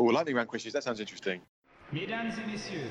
Oh, 0.00 0.04
lightning 0.04 0.36
round 0.36 0.48
questions. 0.48 0.72
That 0.74 0.84
sounds 0.84 1.00
interesting. 1.00 1.40
Mesdames 1.90 2.34
et 2.38 2.46
messieurs, 2.46 2.90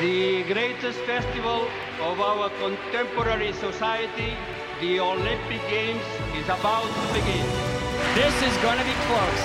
The 0.00 0.42
greatest 0.52 0.98
festival 1.06 1.66
of 2.02 2.20
our 2.20 2.50
contemporary 2.60 3.52
society, 3.54 4.36
the 4.80 5.00
Olympic 5.00 5.62
Games, 5.70 6.02
is 6.36 6.44
about 6.46 6.84
to 6.84 7.14
begin. 7.14 7.46
this 8.14 8.34
is 8.42 8.54
gonna 8.62 8.84
be 8.84 8.96
close. 9.08 9.44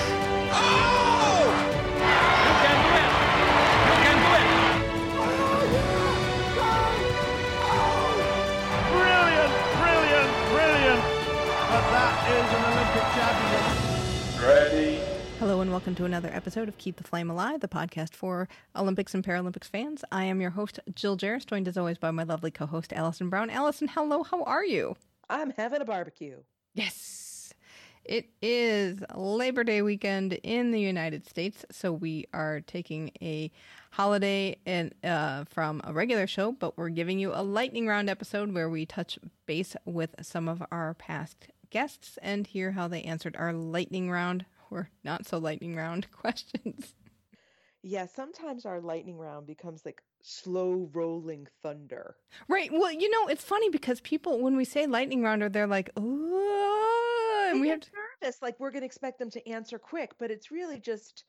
Oh! 0.52 1.48
You 2.04 2.54
can 2.64 2.78
do 2.84 2.92
it! 3.00 3.12
You 3.88 3.96
can 4.04 4.16
do 4.20 4.30
it! 4.40 4.48
Brilliant, 8.92 9.52
brilliant, 9.80 10.30
brilliant. 10.52 11.02
But 11.70 11.84
that 11.94 12.14
is 12.36 12.46
an 12.56 12.62
Olympic 12.70 13.06
champion. 13.16 13.64
Ready. 14.44 15.09
Hello 15.40 15.62
and 15.62 15.70
welcome 15.70 15.94
to 15.94 16.04
another 16.04 16.28
episode 16.34 16.68
of 16.68 16.76
Keep 16.76 16.96
the 16.96 17.02
Flame 17.02 17.30
Alive, 17.30 17.60
the 17.60 17.66
podcast 17.66 18.12
for 18.12 18.46
Olympics 18.76 19.14
and 19.14 19.24
Paralympics 19.24 19.64
fans. 19.64 20.04
I 20.12 20.24
am 20.24 20.38
your 20.38 20.50
host, 20.50 20.78
Jill 20.94 21.16
Jaracz, 21.16 21.46
joined 21.46 21.66
as 21.66 21.78
always 21.78 21.96
by 21.96 22.10
my 22.10 22.24
lovely 22.24 22.50
co-host, 22.50 22.92
Alison 22.92 23.30
Brown. 23.30 23.48
Alison, 23.48 23.88
hello, 23.88 24.22
how 24.22 24.42
are 24.42 24.66
you? 24.66 24.96
I'm 25.30 25.54
having 25.56 25.80
a 25.80 25.86
barbecue. 25.86 26.36
Yes. 26.74 27.54
It 28.04 28.28
is 28.42 29.02
Labor 29.14 29.64
Day 29.64 29.80
weekend 29.80 30.34
in 30.42 30.72
the 30.72 30.80
United 30.80 31.26
States, 31.26 31.64
so 31.70 31.90
we 31.90 32.26
are 32.34 32.60
taking 32.60 33.10
a 33.22 33.50
holiday 33.92 34.58
and 34.66 34.94
uh, 35.02 35.44
from 35.48 35.80
a 35.84 35.94
regular 35.94 36.26
show, 36.26 36.52
but 36.52 36.76
we're 36.76 36.90
giving 36.90 37.18
you 37.18 37.32
a 37.32 37.42
lightning 37.42 37.86
round 37.86 38.10
episode 38.10 38.52
where 38.52 38.68
we 38.68 38.84
touch 38.84 39.18
base 39.46 39.74
with 39.86 40.16
some 40.20 40.50
of 40.50 40.62
our 40.70 40.92
past 40.92 41.48
guests 41.70 42.18
and 42.20 42.48
hear 42.48 42.72
how 42.72 42.86
they 42.86 43.00
answered 43.04 43.36
our 43.38 43.54
lightning 43.54 44.10
round 44.10 44.44
or 44.70 44.90
not 45.04 45.26
so 45.26 45.38
lightning 45.38 45.74
round 45.76 46.10
questions. 46.12 46.94
Yeah, 47.82 48.06
sometimes 48.06 48.66
our 48.66 48.80
lightning 48.80 49.18
round 49.18 49.46
becomes 49.46 49.84
like 49.86 50.02
slow 50.22 50.90
rolling 50.92 51.46
thunder. 51.62 52.16
Right. 52.48 52.70
Well, 52.72 52.92
you 52.92 53.10
know, 53.10 53.28
it's 53.28 53.44
funny 53.44 53.70
because 53.70 54.00
people, 54.02 54.40
when 54.40 54.56
we 54.56 54.64
say 54.66 54.86
lightning 54.86 55.22
rounder, 55.22 55.48
they're 55.48 55.66
like, 55.66 55.90
oh, 55.96 57.48
and 57.50 57.60
They 57.60 57.60
we 57.62 57.68
have 57.68 57.80
to, 57.80 57.90
nervous, 58.22 58.42
like 58.42 58.60
we're 58.60 58.70
going 58.70 58.82
to 58.82 58.86
expect 58.86 59.18
them 59.18 59.30
to 59.30 59.48
answer 59.48 59.78
quick, 59.78 60.12
but 60.18 60.30
it's 60.30 60.50
really 60.50 60.78
just 60.78 61.24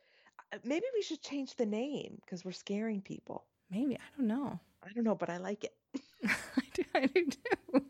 uh, 0.54 0.58
maybe 0.66 0.86
we 0.94 1.02
should 1.02 1.22
change 1.22 1.56
the 1.56 1.66
name 1.66 2.20
because 2.26 2.44
we're 2.44 2.52
scaring 2.52 3.02
people. 3.02 3.46
maybe, 3.70 3.96
I 3.96 4.18
don't 4.18 4.28
know. 4.28 4.60
I 4.84 4.92
don't 4.94 5.04
know, 5.06 5.16
but 5.16 5.30
I 5.30 5.38
like 5.38 5.64
it. 5.64 5.74
I 6.26 6.64
do, 6.74 6.84
I 6.96 7.06
do 7.06 7.26
too. 7.28 7.86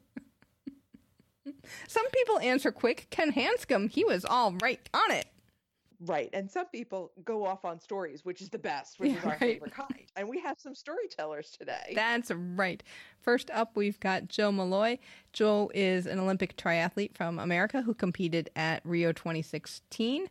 Some 1.87 2.09
people 2.11 2.39
answer 2.39 2.71
quick. 2.71 3.07
Ken 3.09 3.31
Hanscom, 3.31 3.89
he 3.89 4.03
was 4.05 4.25
all 4.25 4.53
right 4.61 4.79
on 4.93 5.11
it. 5.11 5.25
Right. 6.03 6.29
And 6.33 6.49
some 6.49 6.65
people 6.67 7.11
go 7.23 7.45
off 7.45 7.63
on 7.63 7.79
stories, 7.79 8.25
which 8.25 8.41
is 8.41 8.49
the 8.49 8.57
best, 8.57 8.99
which 8.99 9.11
Yeah, 9.11 9.17
is 9.19 9.23
our 9.23 9.29
right. 9.31 9.39
favorite 9.39 9.71
kind. 9.73 10.05
And 10.15 10.27
we 10.27 10.39
have 10.39 10.59
some 10.59 10.73
storytellers 10.73 11.51
today. 11.51 11.93
That's 11.95 12.31
right. 12.31 12.81
First 13.19 13.51
up, 13.51 13.75
we've 13.75 13.99
got 13.99 14.27
Joe 14.27 14.51
Maloy. 14.51 14.97
Joe 15.31 15.69
is 15.75 16.07
an 16.07 16.17
Olympic 16.19 16.57
triathlete 16.57 17.15
from 17.15 17.37
America 17.37 17.83
who 17.83 17.93
competed 17.93 18.49
at 18.55 18.81
Rio 18.83 19.11
2016. 19.11 20.27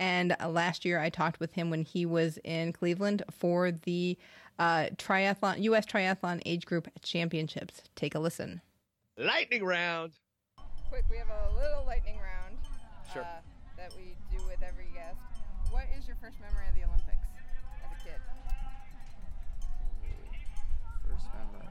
And 0.00 0.34
uh, 0.40 0.48
last 0.48 0.84
year, 0.84 0.98
I 0.98 1.08
talked 1.08 1.38
with 1.38 1.52
him 1.52 1.70
when 1.70 1.82
he 1.82 2.04
was 2.04 2.38
in 2.42 2.72
Cleveland 2.72 3.22
for 3.30 3.70
the 3.70 4.18
uh, 4.58 4.86
triathlon 4.96 5.62
U.S. 5.62 5.86
Triathlon 5.86 6.42
Age 6.44 6.66
Group 6.66 6.88
Championships. 7.02 7.82
Take 7.94 8.14
a 8.16 8.18
listen. 8.18 8.60
Lightning 9.16 9.62
round. 9.64 10.12
Quick, 10.88 11.04
we 11.10 11.16
have 11.18 11.28
a 11.28 11.54
little 11.54 11.84
lightning 11.86 12.16
round 12.18 12.58
Sure. 13.12 13.22
uh, 13.22 13.26
first 16.22 16.38
memory 16.40 16.68
of 16.68 16.74
the 16.74 16.84
Olympics 16.86 17.26
as 17.84 17.90
a 17.90 18.04
kid? 18.04 18.20
First 21.08 21.26
memory. 21.34 21.68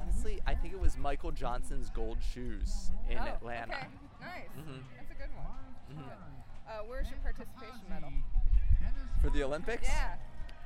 Honestly, 0.00 0.40
I 0.46 0.54
think 0.54 0.72
it 0.74 0.80
was 0.80 0.96
Michael 0.96 1.32
Johnson's 1.32 1.90
gold 1.90 2.18
shoes 2.32 2.92
in 3.10 3.18
Atlanta. 3.18 3.74
Oh, 3.74 3.76
Okay, 3.76 4.46
nice. 4.56 4.64
Mhm. 4.64 4.82
That's 4.96 5.10
a 5.10 5.14
good 5.14 5.34
one. 5.36 6.04
Good. 6.04 6.04
Uh, 6.68 6.78
where's 6.86 7.08
your 7.10 7.18
participation 7.18 7.80
medal? 7.88 8.12
For 9.20 9.30
the 9.30 9.42
Olympics? 9.42 9.88
Yeah, 9.88 10.14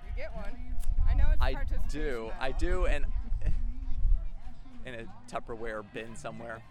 you 0.07 0.13
get 0.17 0.35
one. 0.37 0.77
I 1.09 1.15
know 1.15 1.25
it's 1.33 1.41
a 1.41 1.45
I 1.45 1.65
do. 1.89 2.31
I 2.39 2.53
do, 2.53 2.87
and 2.87 3.05
in 4.87 4.95
a 4.95 5.05
Tupperware 5.29 5.83
bin 5.93 6.15
somewhere. 6.15 6.63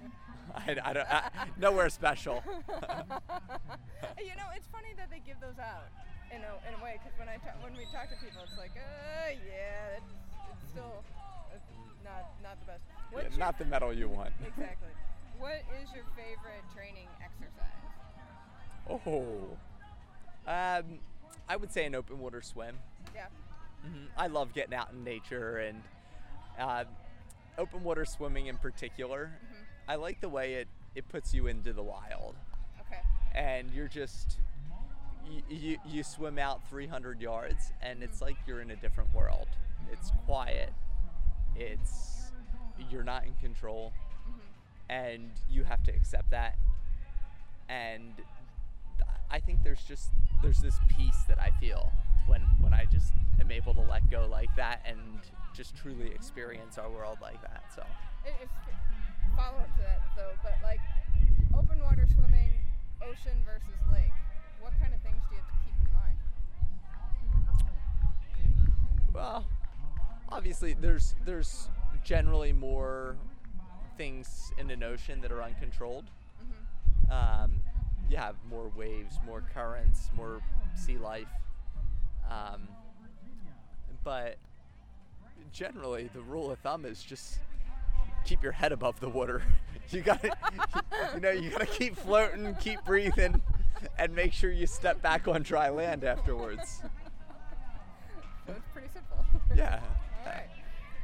I, 0.56 0.76
I 0.84 0.94
don't. 0.94 1.08
I, 1.12 1.30
nowhere 1.58 1.90
special. 1.90 2.44
you 2.48 4.36
know, 4.36 4.50
it's 4.56 4.68
funny 4.72 4.94
that 4.98 5.10
they 5.10 5.22
give 5.26 5.40
those 5.42 5.58
out 5.60 5.88
in 6.32 6.42
a, 6.42 6.52
in 6.68 6.80
a 6.80 6.84
way 6.84 7.00
because 7.02 7.18
when 7.20 7.30
I 7.30 7.38
ta- 7.38 7.58
when 7.62 7.74
we 7.74 7.86
talk 7.92 8.10
to 8.10 8.16
people, 8.24 8.42
it's 8.44 8.58
like, 8.58 8.72
uh, 8.76 9.30
yeah, 9.48 9.98
it's, 9.98 10.14
it's 10.52 10.72
still 10.72 11.04
it's 11.54 11.64
not 12.04 12.32
not 12.44 12.60
the 12.62 12.66
best. 12.74 12.84
Yeah, 13.14 13.22
your- 13.30 13.40
not 13.40 13.58
the 13.58 13.66
medal 13.66 13.94
you 13.94 14.08
want. 14.10 14.32
exactly. 14.48 14.90
What 15.40 15.64
is 15.82 15.90
your 15.96 16.06
favorite 16.16 16.64
training 16.76 17.08
exercise? 17.24 17.68
Oh. 18.90 19.58
Um, 20.46 21.00
I 21.50 21.56
would 21.56 21.72
say 21.72 21.86
an 21.86 21.96
open 21.96 22.20
water 22.20 22.42
swim. 22.42 22.76
Yeah. 23.16 23.26
hmm 23.84 24.06
I 24.18 24.28
love 24.28 24.54
getting 24.54 24.74
out 24.74 24.92
in 24.92 25.04
nature 25.04 25.58
and 25.58 25.82
uh, 26.60 26.84
open 27.58 27.84
water 27.84 28.06
swimming 28.06 28.48
in 28.48 28.58
particular. 28.58 29.32
I 29.88 29.96
like 29.96 30.22
the 30.22 30.30
way 30.30 30.56
it, 30.56 30.68
it 30.96 31.08
puts 31.10 31.34
you 31.34 31.48
into 31.48 31.74
the 31.74 31.84
wild. 31.84 32.36
Okay. 32.82 33.02
And 33.36 33.72
you're 33.72 33.88
just, 33.88 34.38
you, 35.30 35.42
you, 35.50 35.78
you 35.88 36.04
swim 36.04 36.38
out 36.38 36.68
300 36.70 37.22
yards 37.22 37.72
and 37.82 38.04
it's 38.04 38.22
like 38.22 38.38
you're 38.48 38.62
in 38.62 38.72
a 38.72 38.76
different 38.76 39.14
world. 39.14 39.48
It's 39.92 40.12
quiet, 40.26 40.74
it's, 41.56 42.32
you're 42.90 43.04
not 43.04 43.26
in 43.26 43.34
control, 43.36 43.92
mm-hmm. 44.28 44.40
and 44.90 45.30
you 45.50 45.64
have 45.64 45.84
to 45.84 45.92
accept 45.92 46.32
that. 46.32 46.58
And 47.70 48.14
I 49.34 49.40
think 49.40 49.64
there's 49.64 49.84
just 49.84 50.12
there's 50.44 50.60
this 50.60 50.76
peace 50.96 51.24
that 51.28 51.42
I 51.42 51.50
feel 51.60 51.92
when 52.28 52.42
when 52.62 52.72
I 52.72 52.86
just 52.86 53.14
am 53.42 53.52
able 53.52 53.74
to 53.74 53.82
let 53.82 54.10
go 54.12 54.28
like 54.30 54.56
that 54.58 54.82
and 54.86 55.00
just 55.56 55.76
truly 55.76 56.12
experience 56.14 56.78
our 56.78 56.90
world 56.90 57.18
like 57.20 57.42
that. 57.42 57.64
So 57.76 57.84
It, 58.26 58.34
it's 58.44 58.54
follow 59.36 59.60
up 59.60 59.76
to 59.76 59.82
that 59.82 60.02
though, 60.16 60.32
but 60.42 60.54
like 60.64 60.80
open 61.58 61.80
water 61.82 62.08
swimming, 62.14 62.50
ocean 63.02 63.38
versus 63.46 63.80
lake. 63.92 64.14
What 64.62 64.74
kind 64.82 64.94
of 64.94 65.02
things 65.02 65.22
do 65.30 65.36
you 65.36 65.42
have 65.42 65.50
to 65.50 65.58
keep 65.66 65.74
in 65.86 65.94
mind? 65.94 66.18
well, 69.14 69.46
obviously 70.30 70.74
there's 70.74 71.16
there's 71.26 71.70
generally 72.04 72.54
more 72.54 73.16
things 73.98 74.52
in 74.58 74.70
an 74.70 74.84
ocean 74.84 75.22
that 75.22 75.32
are 75.32 75.42
uncontrolled. 75.42 76.06
Um, 77.12 77.62
you 78.10 78.18
have 78.18 78.36
more 78.50 78.72
waves, 78.76 79.20
more 79.26 79.44
currents, 79.54 80.10
more 80.16 80.42
sea 80.76 80.98
life. 80.98 81.28
Um, 82.30 82.68
but 84.04 84.38
generally, 85.52 86.10
the 86.14 86.22
rule 86.22 86.52
of 86.52 86.60
thumb 86.60 86.86
is 86.86 87.04
just 87.04 87.40
keep 88.24 88.44
your 88.44 88.52
head 88.54 88.72
above 88.72 89.00
the 89.00 89.10
water. 89.10 89.44
You 89.90 90.02
got 90.02 90.24
to 90.24 90.32
you 91.14 91.20
know, 91.20 91.30
you 91.30 91.50
got 91.52 91.60
to 91.60 91.66
keep 91.68 91.96
floating, 91.96 92.56
keep 92.56 92.84
breathing, 92.84 93.42
and 94.00 94.16
make 94.16 94.34
sure 94.34 94.50
you 94.50 94.66
step 94.66 95.02
back 95.04 95.28
on 95.28 95.44
dry 95.44 95.70
land 95.70 96.04
afterwards. 96.04 96.82
So 98.48 98.54
it's 98.54 98.68
pretty 98.74 98.88
simple. 98.94 99.18
Yeah. 99.56 99.82
All 100.26 100.32
right. 100.32 100.50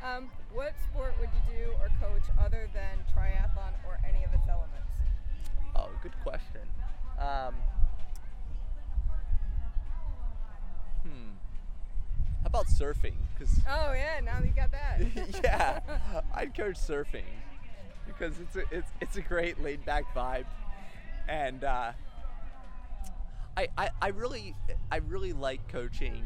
Um, 0.02 0.32
what 0.54 0.74
sport 0.90 1.14
would 1.20 1.30
you 1.30 1.56
do 1.56 1.72
or 1.74 1.90
coach 2.02 2.24
other 2.44 2.70
than 2.74 2.98
triathlon 3.16 3.74
or 3.86 4.00
any 4.08 4.24
of 4.24 4.34
its 4.34 4.48
elements? 4.50 4.88
Oh, 5.76 5.90
good 6.02 6.14
question. 6.24 6.62
Um, 7.20 7.54
hmm. 11.04 11.39
How 12.42 12.48
about 12.48 12.68
surfing? 12.68 13.14
Because 13.38 13.60
Oh 13.68 13.94
yeah, 13.94 14.20
now 14.24 14.40
you 14.44 14.52
got 14.56 14.72
that. 14.72 15.42
yeah, 15.44 15.80
I'd 16.34 16.54
coach 16.56 16.76
surfing 16.78 17.24
because 18.08 18.40
it's 18.40 18.56
a 18.56 18.64
it's 18.76 18.90
it's 19.02 19.16
a 19.18 19.22
great 19.22 19.62
laid 19.62 19.86
back 19.86 20.06
vibe, 20.16 20.46
and 21.28 21.64
uh, 21.64 21.92
I, 23.58 23.68
I 23.78 23.90
I 24.02 24.08
really 24.10 24.56
I 24.92 24.98
really 24.98 25.34
like 25.34 25.68
coaching 25.68 26.24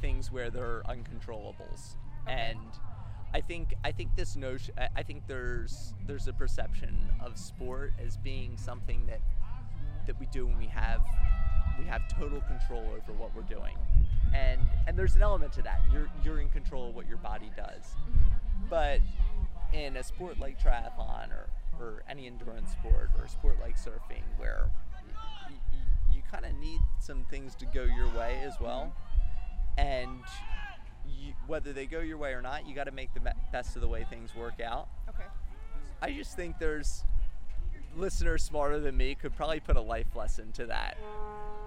things 0.00 0.30
where 0.30 0.50
there 0.50 0.64
are 0.64 0.82
uncontrollables, 0.88 1.96
and 2.26 2.58
I 3.34 3.40
think 3.40 3.74
I 3.84 3.90
think 3.92 4.14
this 4.16 4.36
notion 4.36 4.74
I- 4.78 4.88
I 4.96 5.02
think 5.02 5.26
there's 5.26 5.94
there's 6.06 6.28
a 6.28 6.32
perception 6.32 7.10
of 7.20 7.36
sport 7.38 7.92
as 8.04 8.16
being 8.16 8.56
something 8.56 9.06
that 9.06 9.20
that 10.06 10.18
we 10.20 10.26
do 10.26 10.46
when 10.46 10.58
we 10.58 10.66
have 10.68 11.00
we 11.78 11.84
have 11.86 12.02
total 12.08 12.40
control 12.42 12.82
over 12.96 13.12
what 13.18 13.34
we're 13.34 13.42
doing, 13.42 13.76
and 14.36 14.60
and 14.86 14.98
there's 14.98 15.16
an 15.16 15.22
element 15.22 15.52
to 15.54 15.62
that. 15.62 15.80
You're 15.92 16.08
you're 16.24 16.40
in 16.40 16.48
control 16.48 16.88
of 16.88 16.94
what 16.94 17.08
your 17.08 17.18
body 17.18 17.50
does, 17.56 17.82
mm-hmm. 17.82 18.68
but 18.68 19.00
in 19.72 19.96
a 19.96 20.02
sport 20.02 20.38
like 20.38 20.60
triathlon 20.62 21.30
or 21.30 21.48
or 21.80 22.02
any 22.08 22.26
endurance 22.26 22.70
sport 22.72 23.10
or 23.18 23.24
a 23.24 23.28
sport 23.28 23.58
like 23.60 23.76
surfing 23.76 24.22
where 24.38 24.68
y- 25.06 25.12
y- 25.48 25.54
y- 25.72 26.14
you 26.14 26.22
kind 26.30 26.44
of 26.44 26.54
need 26.54 26.80
some 27.00 27.24
things 27.30 27.54
to 27.56 27.66
go 27.66 27.84
your 27.84 28.08
way 28.08 28.40
as 28.44 28.54
well, 28.60 28.92
mm-hmm. 29.78 29.86
and 29.86 30.20
you, 31.06 31.32
whether 31.46 31.72
they 31.72 31.86
go 31.86 32.00
your 32.00 32.18
way 32.18 32.32
or 32.32 32.42
not, 32.42 32.66
you 32.66 32.74
got 32.74 32.84
to 32.84 32.92
make 32.92 33.12
the 33.14 33.32
best 33.52 33.76
of 33.76 33.82
the 33.82 33.88
way 33.88 34.04
things 34.08 34.34
work 34.34 34.60
out. 34.60 34.88
Okay. 35.08 35.28
I 36.02 36.12
just 36.12 36.36
think 36.36 36.58
there's 36.58 37.04
listeners 37.96 38.42
smarter 38.42 38.78
than 38.80 38.96
me 38.96 39.14
could 39.14 39.34
probably 39.36 39.60
put 39.60 39.76
a 39.76 39.80
life 39.80 40.14
lesson 40.14 40.52
to 40.52 40.66
that. 40.66 40.98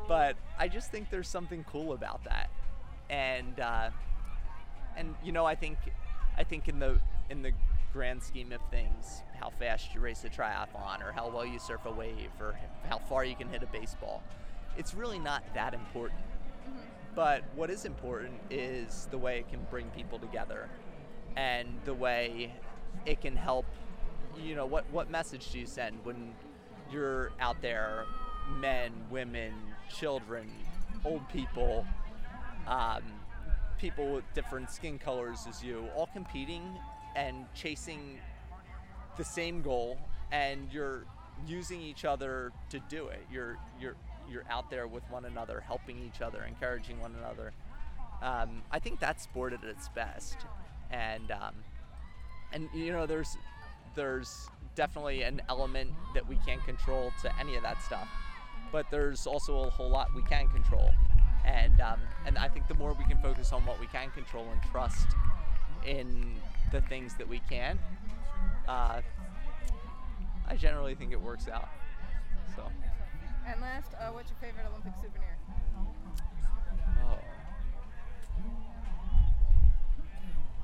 But 0.08 0.38
I 0.58 0.68
just 0.68 0.92
think 0.92 1.10
there's 1.10 1.28
something 1.28 1.64
cool 1.70 1.94
about 1.94 2.24
that, 2.24 2.50
and 3.10 3.60
uh, 3.60 3.90
and 4.98 5.16
you 5.24 5.32
know 5.32 5.46
I 5.46 5.56
think 5.56 5.78
I 6.38 6.44
think 6.44 6.68
in 6.68 6.80
the 6.80 7.00
in 7.30 7.42
the 7.42 7.52
grand 7.92 8.22
scheme 8.22 8.52
of 8.52 8.62
things, 8.70 9.24
how 9.40 9.50
fast 9.50 9.94
you 9.96 10.02
race 10.02 10.24
a 10.24 10.30
triathlon, 10.30 11.02
or 11.04 11.12
how 11.12 11.30
well 11.30 11.46
you 11.46 11.60
surf 11.60 11.82
a 11.86 11.92
wave, 11.92 12.30
or 12.40 12.56
how 12.88 13.00
far 13.00 13.24
you 13.24 13.36
can 13.36 13.50
hit 13.50 13.64
a 13.64 13.68
baseball, 13.68 14.22
it's 14.78 14.94
really 14.94 15.20
not 15.20 15.44
that 15.54 15.74
important. 15.74 16.22
But 17.16 17.44
what 17.56 17.70
is 17.70 17.86
important 17.86 18.40
is 18.50 19.08
the 19.10 19.18
way 19.18 19.40
it 19.40 19.50
can 19.50 19.66
bring 19.72 19.88
people 19.90 20.20
together, 20.20 20.70
and 21.36 21.68
the 21.86 21.94
way 21.94 22.54
it 23.06 23.22
can 23.22 23.36
help. 23.36 23.66
You 24.40 24.56
know 24.56 24.66
what 24.66 24.86
what 24.92 25.10
message 25.10 25.52
do 25.52 25.60
you 25.60 25.66
send 25.66 25.98
when 26.04 26.34
you're 26.92 27.32
out 27.40 27.62
there, 27.62 28.06
men, 28.60 28.92
women, 29.10 29.54
children, 29.90 30.50
old 31.06 31.28
people, 31.30 31.86
um, 32.70 33.04
people 33.80 34.14
with 34.14 34.24
different 34.34 34.70
skin 34.70 34.98
colors 34.98 35.46
as 35.50 35.62
you, 35.64 35.88
all 35.96 36.08
competing 36.14 36.64
and 37.16 37.46
chasing 37.54 38.20
the 39.18 39.24
same 39.26 39.62
goal, 39.62 39.98
and 40.32 40.72
you're 40.72 41.04
using 41.48 41.82
each 41.82 42.06
other 42.06 42.52
to 42.70 42.80
do 42.90 43.08
it. 43.08 43.26
You're 43.32 43.58
you're 43.80 43.96
you're 44.30 44.46
out 44.50 44.70
there 44.70 44.88
with 44.88 45.04
one 45.10 45.26
another, 45.26 45.62
helping 45.66 45.98
each 46.00 46.22
other, 46.22 46.44
encouraging 46.44 47.02
one 47.02 47.16
another. 47.20 47.52
Um, 48.22 48.62
I 48.72 48.80
think 48.80 49.00
that's 49.00 49.24
sport 49.24 49.54
at 49.54 49.64
its 49.64 49.90
best, 49.90 50.38
and 50.92 51.32
um, 51.32 51.56
and 52.54 52.70
you 52.74 52.92
know 52.92 53.06
there's 53.06 53.38
there's 53.96 54.50
definitely 54.76 55.24
an 55.24 55.42
element 55.50 55.90
that 56.14 56.28
we 56.28 56.38
can't 56.46 56.64
control 56.64 57.12
to 57.24 57.40
any 57.40 57.56
of 57.56 57.64
that 57.64 57.82
stuff, 57.84 58.08
but 58.72 58.86
there's 58.92 59.26
also 59.26 59.64
a 59.64 59.70
whole 59.70 59.90
lot 59.90 60.10
we 60.16 60.22
can 60.22 60.48
control, 60.50 60.92
and 61.46 61.80
um, 61.82 62.00
and 62.26 62.38
I 62.38 62.48
think 62.48 62.68
the 62.68 62.74
more 62.76 62.94
we 62.94 63.06
can 63.06 63.22
focus 63.22 63.54
on 63.54 63.66
what 63.66 63.80
we 63.80 63.88
can 63.88 64.12
control 64.12 64.48
and 64.52 64.62
trust 64.72 65.08
in 65.86 66.36
the 66.72 66.82
things 66.82 67.16
that 67.18 67.28
we 67.28 67.42
can, 67.50 67.80
uh, 68.68 69.02
I 70.48 70.56
generally 70.56 70.96
think 70.96 71.12
it 71.12 71.22
works 71.22 71.48
out. 71.48 71.70
So. 72.56 72.64
And 73.48 73.62
last, 73.62 73.94
uh, 74.00 74.12
what's 74.12 74.30
your 74.30 74.38
favorite 74.40 74.66
Olympic 74.70 74.94
souvenir? 74.96 75.38
Oh. 77.06 77.18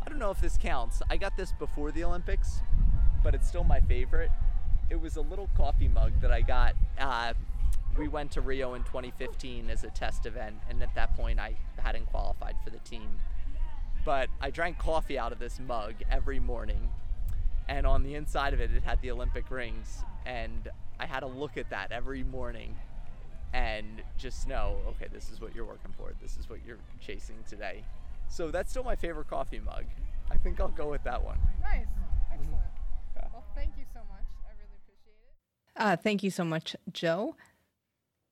I 0.06 0.10
don't 0.10 0.20
know 0.20 0.30
if 0.30 0.40
this 0.40 0.58
counts. 0.58 1.02
I 1.10 1.18
got 1.18 1.36
this 1.36 1.52
before 1.54 1.92
the 1.92 2.04
Olympics, 2.04 2.62
but 3.24 3.34
it's 3.34 3.48
still 3.48 3.64
my 3.64 3.80
favorite. 3.80 4.30
It 4.90 5.02
was 5.02 5.16
a 5.16 5.22
little 5.22 5.50
coffee 5.58 5.88
mug 5.88 6.12
that 6.22 6.32
I 6.32 6.42
got. 6.42 6.76
Uh, 7.00 7.34
we 7.98 8.08
went 8.08 8.32
to 8.32 8.42
Rio 8.42 8.74
in 8.74 8.84
2015 8.84 9.70
as 9.70 9.84
a 9.84 9.90
test 9.90 10.26
event, 10.26 10.56
and 10.70 10.82
at 10.84 10.94
that 10.96 11.16
point, 11.16 11.40
I 11.40 11.56
hadn't 11.78 12.08
qualified 12.08 12.56
for 12.64 12.70
the 12.70 12.80
team. 12.80 13.20
But 14.04 14.30
I 14.42 14.50
drank 14.50 14.78
coffee 14.78 15.18
out 15.18 15.32
of 15.32 15.40
this 15.40 15.60
mug 15.60 15.96
every 16.12 16.40
morning, 16.40 16.90
and 17.68 17.88
on 17.88 18.04
the 18.04 18.16
inside 18.16 18.54
of 18.54 18.60
it, 18.60 18.72
it 18.72 18.84
had 18.84 19.02
the 19.02 19.12
Olympic 19.12 19.50
rings, 19.50 20.04
and 20.26 20.70
I 21.00 21.06
had 21.06 21.22
to 21.22 21.28
look 21.28 21.58
at 21.58 21.70
that 21.70 21.92
every 21.92 22.24
morning 22.24 22.76
and 23.54 24.02
just 24.18 24.48
know, 24.48 24.78
okay, 24.88 25.08
this 25.12 25.32
is 25.32 25.40
what 25.40 25.56
you're 25.56 25.66
working 25.66 25.94
for. 25.98 26.12
This 26.22 26.38
is 26.38 26.50
what 26.50 26.60
you're 26.66 26.78
chasing 27.00 27.38
today. 27.48 27.84
So 28.28 28.52
that's 28.52 28.70
still 28.70 28.84
my 28.84 28.96
favorite 28.96 29.30
coffee 29.30 29.62
mug. 29.62 29.86
I 30.30 30.38
think 30.38 30.60
I'll 30.60 30.68
go 30.68 30.90
with 30.90 31.04
that 31.04 31.24
one. 31.24 31.38
Nice. 31.62 31.86
Excellent. 32.34 32.52
Yeah. 33.16 33.28
Well, 33.32 33.46
thank 33.56 33.72
you 33.78 33.86
so 33.94 34.02
much. 34.10 34.26
I 34.46 34.52
really 34.58 34.78
appreciate 34.84 35.16
it. 35.24 35.82
Uh, 35.82 35.96
thank 35.96 36.24
you 36.24 36.32
so 36.32 36.44
much, 36.44 36.76
Joe. 36.92 37.36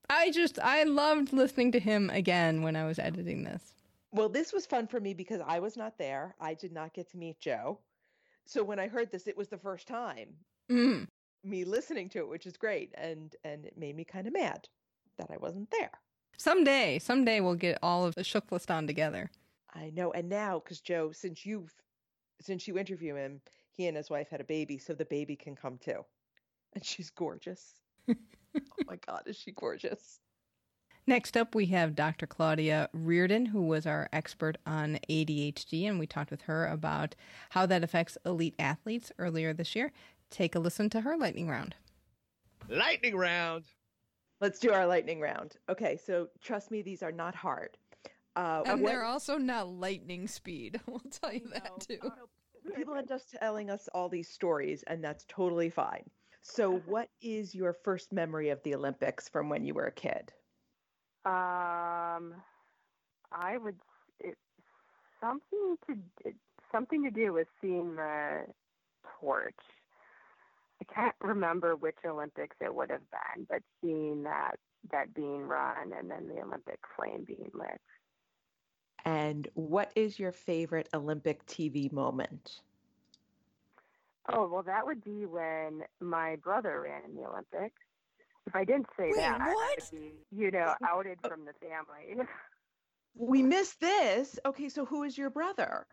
I 0.10 0.32
just, 0.32 0.60
I 0.60 0.84
loved 0.84 1.34
listening 1.34 1.72
to 1.74 1.80
him 1.80 2.10
again 2.10 2.62
when 2.62 2.76
I 2.76 2.86
was 2.86 3.00
editing 3.00 3.44
this. 3.44 3.74
Well, 4.12 4.30
this 4.30 4.54
was 4.54 4.66
fun 4.66 4.88
for 4.88 5.00
me 5.00 5.14
because 5.14 5.42
I 5.46 5.60
was 5.60 5.76
not 5.76 5.98
there. 5.98 6.36
I 6.40 6.54
did 6.54 6.72
not 6.72 6.94
get 6.94 7.10
to 7.12 7.18
meet 7.18 7.40
Joe. 7.40 7.80
So 8.46 8.64
when 8.64 8.80
I 8.80 8.88
heard 8.88 9.12
this, 9.12 9.28
it 9.28 9.38
was 9.38 9.50
the 9.50 9.58
first 9.58 9.88
time 9.88 10.36
Mm. 10.72 11.08
me 11.44 11.66
listening 11.66 12.10
to 12.10 12.20
it, 12.20 12.30
which 12.30 12.46
is 12.46 12.56
great, 12.56 12.94
and 12.96 13.36
and 13.44 13.66
it 13.66 13.78
made 13.78 13.96
me 13.96 14.06
kind 14.06 14.28
of 14.28 14.34
mad 14.34 14.70
that 15.18 15.30
I 15.30 15.38
wasn't 15.38 15.70
there. 15.72 15.92
Someday, 16.38 17.00
someday 17.00 17.42
we'll 17.42 17.56
get 17.56 17.80
all 17.84 18.06
of 18.06 18.16
the 18.16 18.22
Shooklist 18.22 18.88
together. 18.88 19.30
I 19.74 19.90
know, 19.90 20.12
and 20.14 20.30
now 20.30 20.60
because 20.60 20.80
Joe, 20.80 21.12
since 21.12 21.46
you've 21.46 21.74
since 22.40 22.68
you 22.68 22.78
interview 22.78 23.16
him, 23.16 23.42
he 23.72 23.88
and 23.88 23.98
his 23.98 24.10
wife 24.10 24.30
had 24.30 24.42
a 24.42 24.46
baby, 24.46 24.78
so 24.78 24.94
the 24.94 25.06
baby 25.06 25.36
can 25.36 25.56
come 25.56 25.78
too, 25.78 26.06
and 26.74 26.84
she's 26.86 27.10
gorgeous. 27.10 27.74
oh 28.10 28.16
my 28.88 28.98
God, 29.06 29.24
is 29.26 29.36
she 29.38 29.52
gorgeous? 29.52 30.20
Next 31.06 31.36
up, 31.36 31.54
we 31.54 31.66
have 31.68 31.96
Dr. 31.96 32.26
Claudia 32.26 32.90
Reardon, 32.94 33.46
who 33.48 33.62
was 33.64 33.86
our 33.86 34.08
expert 34.14 34.58
on 34.66 35.00
ADHD, 35.10 35.84
and 35.88 36.00
we 36.00 36.08
talked 36.08 36.32
with 36.32 36.44
her 36.44 36.66
about 36.68 37.14
how 37.50 37.66
that 37.66 37.84
affects 37.84 38.18
elite 38.26 38.56
athletes 38.58 39.12
earlier 39.20 39.54
this 39.54 39.76
year. 39.76 39.92
Take 40.30 40.56
a 40.56 40.60
listen 40.60 40.90
to 40.92 41.02
her 41.02 41.18
lightning 41.18 41.50
round. 41.50 41.76
Lightning 42.70 43.18
round. 43.18 43.66
Let's 44.40 44.60
do 44.60 44.72
our 44.72 44.88
lightning 44.88 45.20
round. 45.20 45.58
Okay, 45.68 45.98
so 45.98 46.30
trust 46.42 46.72
me, 46.72 46.82
these 46.82 47.04
are 47.04 47.12
not 47.12 47.36
hard. 47.36 47.78
Uh, 48.38 48.64
And 48.66 48.82
what- 48.82 48.90
they're 48.90 49.04
also 49.04 49.38
not 49.38 49.68
lightning 49.68 50.28
speed. 50.28 50.80
We'll 50.88 51.00
tell 51.12 51.34
you 51.34 51.50
that 51.54 51.82
too. 51.82 52.00
people 52.78 52.96
end 52.96 53.12
up 53.12 53.22
telling 53.42 53.70
us 53.70 53.90
all 53.94 54.08
these 54.08 54.30
stories, 54.30 54.84
and 54.84 55.04
that's 55.04 55.26
totally 55.28 55.70
fine. 55.70 56.10
So, 56.44 56.78
what 56.86 57.10
is 57.22 57.56
your 57.56 57.74
first 57.74 58.12
memory 58.12 58.50
of 58.50 58.62
the 58.63 58.75
Olympics 58.75 59.30
from 59.30 59.50
when 59.50 59.66
you 59.66 59.74
were 59.74 59.86
a 59.86 59.92
kid? 59.92 60.34
Um, 61.25 62.36
I 63.31 63.57
would 63.57 63.78
it, 64.19 64.38
something 65.22 65.78
to 65.88 65.95
it, 66.25 66.36
something 66.69 67.04
to 67.04 67.12
do 67.12 67.31
with 67.31 67.48
seeing 67.62 67.95
the 67.95 68.45
torch. 69.22 69.56
I 70.81 70.94
can't 70.94 71.16
remember 71.22 71.78
which 71.78 71.95
Olympics 72.06 72.57
it 72.60 72.75
would 72.75 72.89
have 72.89 73.10
been, 73.10 73.48
but 73.50 73.62
seeing 73.81 74.24
that 74.24 74.56
that 74.92 75.13
being 75.13 75.44
run 75.44 75.94
and 75.98 76.12
then 76.12 76.28
the 76.28 76.42
Olympic 76.42 76.79
flame 76.98 77.24
being 77.25 77.51
lit. 77.53 77.79
And 79.06 79.48
what 79.53 79.91
is 79.96 80.20
your 80.20 80.34
favorite 80.34 80.89
Olympic 80.94 81.46
TV 81.46 81.89
moment? 81.91 82.62
Oh 84.32 84.48
well, 84.48 84.63
that 84.63 84.86
would 84.86 85.03
be 85.03 85.25
when 85.25 85.84
my 86.00 86.38
brother 86.38 86.82
ran 86.82 87.10
in 87.10 87.15
the 87.15 87.27
Olympics. 87.27 87.82
If 88.46 88.56
I 88.56 88.63
didn't 88.63 88.88
say 88.98 89.06
Wait, 89.08 89.15
that, 89.18 89.39
I 89.42 89.53
would 89.53 90.00
be, 90.00 90.12
you 90.32 90.51
know, 90.51 90.74
outed 90.88 91.20
from 91.22 91.46
the 91.46 91.53
family. 91.53 92.25
We 93.15 93.44
missed 93.44 93.80
this. 93.80 94.39
Okay, 94.44 94.70
so 94.70 94.86
who 94.86 95.03
is 95.03 95.15
your 95.18 95.30
brother? 95.30 95.86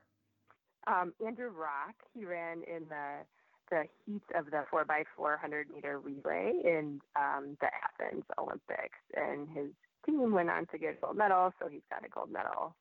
Um, 0.86 1.12
Andrew 1.24 1.50
Rock, 1.50 1.94
he 2.14 2.24
ran 2.24 2.62
in 2.62 2.86
the 2.88 3.26
the 3.70 3.84
heats 4.04 4.24
of 4.34 4.46
the 4.46 4.64
four 4.70 4.84
by 4.84 5.04
four 5.16 5.36
hundred 5.36 5.68
meter 5.70 6.00
relay 6.00 6.52
in 6.64 7.00
um, 7.16 7.56
the 7.60 7.68
Athens 7.84 8.24
Olympics, 8.38 8.98
and 9.14 9.48
his 9.48 9.68
team 10.06 10.32
went 10.32 10.50
on 10.50 10.66
to 10.68 10.78
get 10.78 10.94
a 10.96 11.04
gold 11.04 11.16
medal, 11.16 11.52
so 11.60 11.68
he's 11.68 11.82
got 11.90 12.04
a 12.04 12.08
gold 12.08 12.32
medal 12.32 12.74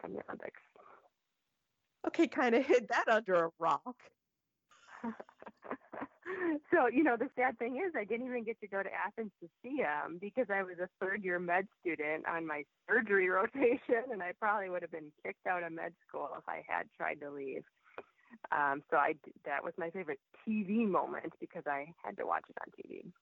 from 0.00 0.12
the 0.12 0.20
Olympics. 0.28 0.60
Okay, 2.06 2.28
kind 2.28 2.54
of 2.54 2.66
hid 2.66 2.88
that 2.88 3.08
under 3.08 3.46
a 3.46 3.50
rock. 3.58 3.96
so 6.72 6.86
you 6.92 7.02
know 7.02 7.16
the 7.16 7.28
sad 7.36 7.58
thing 7.58 7.76
is 7.76 7.92
I 7.96 8.04
didn't 8.04 8.26
even 8.26 8.44
get 8.44 8.60
to 8.60 8.68
go 8.68 8.82
to 8.82 8.88
Athens 8.88 9.32
to 9.40 9.48
see 9.62 9.76
him 9.76 10.18
because 10.20 10.46
I 10.50 10.62
was 10.62 10.76
a 10.80 10.88
third 11.00 11.24
year 11.24 11.38
med 11.38 11.66
student 11.80 12.26
on 12.28 12.46
my 12.46 12.64
surgery 12.88 13.28
rotation, 13.30 14.10
and 14.12 14.22
I 14.22 14.32
probably 14.40 14.70
would 14.70 14.82
have 14.82 14.92
been 14.92 15.12
kicked 15.24 15.46
out 15.46 15.62
of 15.62 15.72
med 15.72 15.92
school 16.06 16.30
if 16.36 16.44
I 16.48 16.62
had 16.66 16.86
tried 16.96 17.20
to 17.20 17.30
leave. 17.30 17.64
Um, 18.50 18.82
so 18.90 18.96
I 18.96 19.14
that 19.44 19.62
was 19.62 19.74
my 19.78 19.90
favorite 19.90 20.20
TV 20.46 20.88
moment 20.88 21.32
because 21.40 21.64
I 21.66 21.92
had 22.04 22.16
to 22.18 22.26
watch 22.26 22.44
it 22.48 22.56
on 22.60 22.72
TV. 22.72 23.12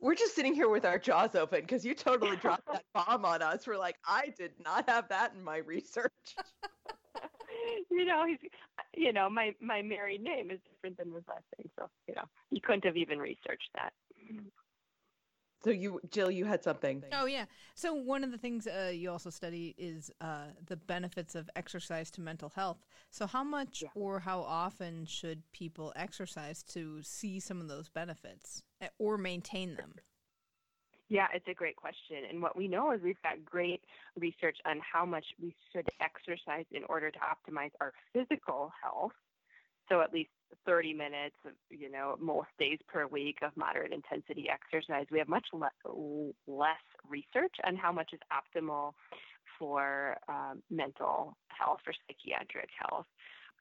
We're 0.00 0.14
just 0.14 0.34
sitting 0.34 0.54
here 0.54 0.70
with 0.70 0.86
our 0.86 0.98
jaws 0.98 1.34
open 1.34 1.60
because 1.60 1.84
you 1.84 1.94
totally 1.94 2.36
dropped 2.36 2.66
that 2.72 2.84
bomb 2.94 3.24
on 3.24 3.42
us. 3.42 3.66
We're 3.66 3.76
like, 3.76 3.96
I 4.06 4.32
did 4.38 4.52
not 4.64 4.88
have 4.88 5.08
that 5.08 5.34
in 5.36 5.44
my 5.44 5.58
research. 5.58 6.10
you 7.90 8.06
know, 8.06 8.24
he's 8.26 8.38
you 8.96 9.12
know 9.12 9.28
my 9.30 9.54
my 9.60 9.82
married 9.82 10.22
name 10.22 10.50
is 10.50 10.58
different 10.70 10.96
than 10.98 11.12
his 11.12 11.24
last 11.28 11.44
name, 11.58 11.70
so 11.78 11.88
you 12.08 12.14
know 12.14 12.24
he 12.50 12.60
couldn't 12.60 12.84
have 12.84 12.96
even 12.96 13.18
researched 13.18 13.70
that. 13.74 13.92
So 15.62 15.70
you, 15.70 16.00
Jill, 16.10 16.30
you 16.30 16.46
had 16.46 16.64
something. 16.64 17.04
Oh 17.12 17.26
yeah. 17.26 17.44
So 17.74 17.92
one 17.92 18.24
of 18.24 18.30
the 18.30 18.38
things 18.38 18.66
uh, 18.66 18.90
you 18.94 19.10
also 19.10 19.28
study 19.28 19.74
is 19.76 20.10
uh, 20.20 20.46
the 20.66 20.76
benefits 20.76 21.34
of 21.34 21.50
exercise 21.54 22.10
to 22.12 22.22
mental 22.22 22.48
health. 22.48 22.78
So 23.10 23.26
how 23.26 23.44
much 23.44 23.82
Yeah. 23.82 23.88
or 23.94 24.20
how 24.20 24.40
often 24.40 25.04
should 25.04 25.42
people 25.52 25.92
exercise 25.96 26.62
to 26.64 27.02
see 27.02 27.38
some 27.40 27.60
of 27.60 27.68
those 27.68 27.90
benefits 27.90 28.62
eh, 28.80 28.88
or 28.98 29.18
maintain 29.18 29.76
them? 29.76 29.94
Yeah, 31.10 31.26
it's 31.34 31.48
a 31.48 31.54
great 31.54 31.74
question. 31.74 32.18
And 32.30 32.40
what 32.40 32.56
we 32.56 32.68
know 32.68 32.92
is 32.92 33.00
we've 33.02 33.20
got 33.22 33.44
great 33.44 33.82
research 34.16 34.56
on 34.64 34.80
how 34.80 35.04
much 35.04 35.24
we 35.42 35.54
should 35.72 35.88
exercise 36.00 36.64
in 36.70 36.84
order 36.88 37.10
to 37.10 37.18
optimize 37.18 37.72
our 37.80 37.92
physical 38.12 38.72
health. 38.80 39.10
So 39.88 40.02
at 40.02 40.12
least 40.12 40.30
30 40.66 40.94
minutes, 40.94 41.34
you 41.68 41.90
know, 41.90 42.16
most 42.20 42.48
days 42.60 42.78
per 42.86 43.08
week 43.08 43.38
of 43.42 43.50
moderate 43.56 43.92
intensity 43.92 44.46
exercise. 44.48 45.06
We 45.10 45.18
have 45.18 45.28
much 45.28 45.46
le- 45.52 46.32
less 46.46 46.76
research 47.08 47.56
on 47.64 47.74
how 47.74 47.90
much 47.90 48.10
is 48.12 48.20
optimal 48.32 48.92
for 49.58 50.16
um, 50.28 50.62
mental 50.70 51.36
health 51.48 51.80
or 51.88 51.92
psychiatric 52.06 52.68
health. 52.78 53.06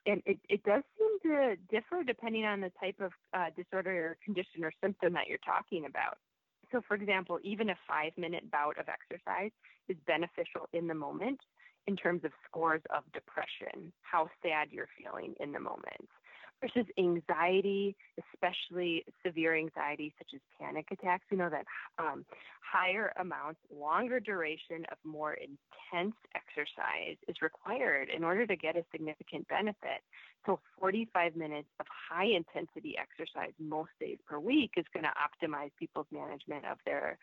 And 0.06 0.22
it, 0.28 0.38
it 0.50 0.64
does 0.64 0.84
seem 1.00 1.32
to 1.32 1.56
differ 1.72 2.04
depending 2.06 2.46
on 2.46 2.62
the 2.62 2.72
type 2.80 3.00
of 3.02 3.12
uh, 3.34 3.48
disorder 3.58 3.92
or 3.92 4.18
condition 4.24 4.64
or 4.64 4.72
symptom 4.84 5.14
that 5.14 5.28
you're 5.28 5.40
talking 5.44 5.86
about. 5.86 6.18
So, 6.72 6.82
for 6.88 6.96
example, 6.96 7.40
even 7.44 7.70
a 7.70 7.78
five 7.88 8.12
minute 8.18 8.50
bout 8.52 8.78
of 8.78 8.88
exercise 8.90 9.52
is 9.88 9.98
beneficial 10.06 10.68
in 10.74 10.88
the 10.88 10.94
moment 10.94 11.40
in 11.88 11.96
terms 11.96 12.24
of 12.24 12.32
scores 12.46 12.82
of 12.96 13.04
depression, 13.14 13.92
how 14.02 14.30
sad 14.44 14.70
you're 14.72 14.90
feeling 15.02 15.34
in 15.40 15.52
the 15.52 15.60
moment 15.60 16.10
versus 16.62 16.86
anxiety, 16.98 17.96
especially 18.34 19.04
severe 19.26 19.56
anxiety 19.56 20.14
such 20.18 20.28
as 20.34 20.42
panic 20.60 20.88
attacks. 20.92 21.26
We 21.32 21.38
know 21.38 21.50
that 21.50 21.66
um, 21.98 22.26
higher 22.62 23.14
amounts, 23.20 23.60
longer 23.74 24.20
duration 24.20 24.86
of 24.92 24.98
more 25.04 25.34
intense 25.34 26.16
exercise 26.36 27.18
is 27.28 27.36
required 27.42 28.10
in 28.16 28.24
order 28.24 28.46
to 28.46 28.56
get 28.56 28.76
a 28.76 28.84
significant 28.92 29.48
benefit. 29.48 30.02
So, 30.46 30.60
45 30.80 31.36
minutes 31.36 31.68
of 31.80 31.86
high 31.90 32.26
intensity 32.28 32.96
exercise 32.98 33.54
most 33.60 33.92
days 34.00 34.18
per 34.28 34.40
week 34.40 34.72
is 34.78 34.86
going 34.94 35.04
to 35.04 35.14
optimize 35.20 35.72
people's 35.78 36.08
management 36.12 36.66
of 36.66 36.78
their 36.86 37.18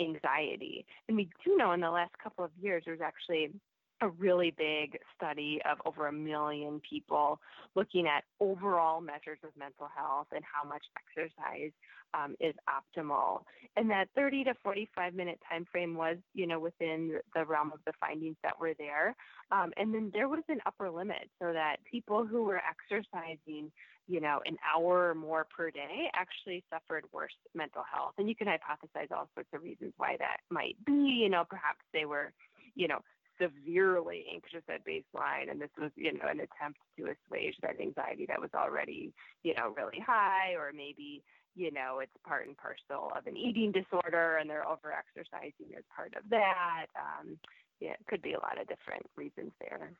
anxiety. 0.00 0.86
And 1.08 1.16
we 1.16 1.28
do 1.44 1.56
know 1.56 1.72
in 1.72 1.80
the 1.80 1.90
last 1.90 2.12
couple 2.22 2.44
of 2.44 2.50
years, 2.60 2.82
there's 2.86 3.00
actually 3.00 3.50
a 4.00 4.08
really 4.08 4.52
big 4.56 4.98
study 5.16 5.60
of 5.70 5.78
over 5.84 6.06
a 6.06 6.12
million 6.12 6.80
people 6.88 7.40
looking 7.74 8.06
at 8.06 8.24
overall 8.40 9.00
measures 9.00 9.38
of 9.44 9.50
mental 9.58 9.88
health 9.94 10.26
and 10.34 10.44
how 10.44 10.68
much 10.68 10.84
exercise 10.96 11.72
um, 12.14 12.34
is 12.40 12.54
optimal. 12.68 13.42
And 13.76 13.90
that 13.90 14.08
30 14.14 14.44
to 14.44 14.54
45 14.62 15.14
minute 15.14 15.38
time 15.48 15.66
frame 15.70 15.94
was, 15.94 16.16
you 16.34 16.46
know, 16.46 16.58
within 16.58 17.18
the 17.34 17.44
realm 17.44 17.72
of 17.72 17.80
the 17.86 17.92
findings 18.00 18.36
that 18.42 18.58
were 18.58 18.74
there. 18.78 19.14
Um, 19.50 19.72
and 19.76 19.94
then 19.94 20.10
there 20.12 20.28
was 20.28 20.42
an 20.48 20.58
upper 20.66 20.90
limit 20.90 21.28
so 21.40 21.52
that 21.52 21.76
people 21.90 22.26
who 22.26 22.44
were 22.44 22.60
exercising, 22.68 23.70
you 24.06 24.20
know, 24.20 24.40
an 24.46 24.56
hour 24.74 25.10
or 25.10 25.14
more 25.14 25.46
per 25.54 25.70
day 25.70 26.10
actually 26.14 26.64
suffered 26.72 27.04
worse 27.12 27.36
mental 27.54 27.82
health. 27.92 28.14
And 28.18 28.28
you 28.28 28.34
can 28.34 28.46
hypothesize 28.46 29.12
all 29.12 29.28
sorts 29.34 29.50
of 29.52 29.62
reasons 29.62 29.92
why 29.96 30.16
that 30.18 30.38
might 30.50 30.76
be. 30.86 30.92
You 30.92 31.28
know, 31.28 31.44
perhaps 31.48 31.80
they 31.92 32.04
were, 32.04 32.32
you 32.74 32.88
know, 32.88 33.00
severely 33.40 34.24
anxious 34.32 34.62
at 34.68 34.84
baseline 34.86 35.50
and 35.50 35.60
this 35.60 35.70
was 35.80 35.90
you 35.96 36.12
know 36.12 36.26
an 36.28 36.40
attempt 36.40 36.78
to 36.96 37.04
assuage 37.04 37.54
that 37.62 37.80
anxiety 37.80 38.26
that 38.26 38.40
was 38.40 38.50
already 38.54 39.12
you 39.42 39.54
know 39.54 39.72
really 39.76 40.02
high 40.04 40.54
or 40.56 40.72
maybe 40.74 41.22
you 41.54 41.70
know 41.72 41.98
it's 42.00 42.12
part 42.26 42.46
and 42.46 42.56
parcel 42.56 43.10
of 43.16 43.26
an 43.26 43.36
eating 43.36 43.72
disorder 43.72 44.36
and 44.36 44.48
they're 44.50 44.66
over 44.68 44.92
exercising 44.92 45.74
as 45.76 45.84
part 45.94 46.14
of 46.16 46.22
that 46.30 46.86
um, 46.98 47.38
yeah 47.80 47.90
it 47.92 48.06
could 48.08 48.22
be 48.22 48.32
a 48.34 48.40
lot 48.40 48.60
of 48.60 48.66
different 48.68 49.04
reasons 49.16 49.52
there 49.60 49.92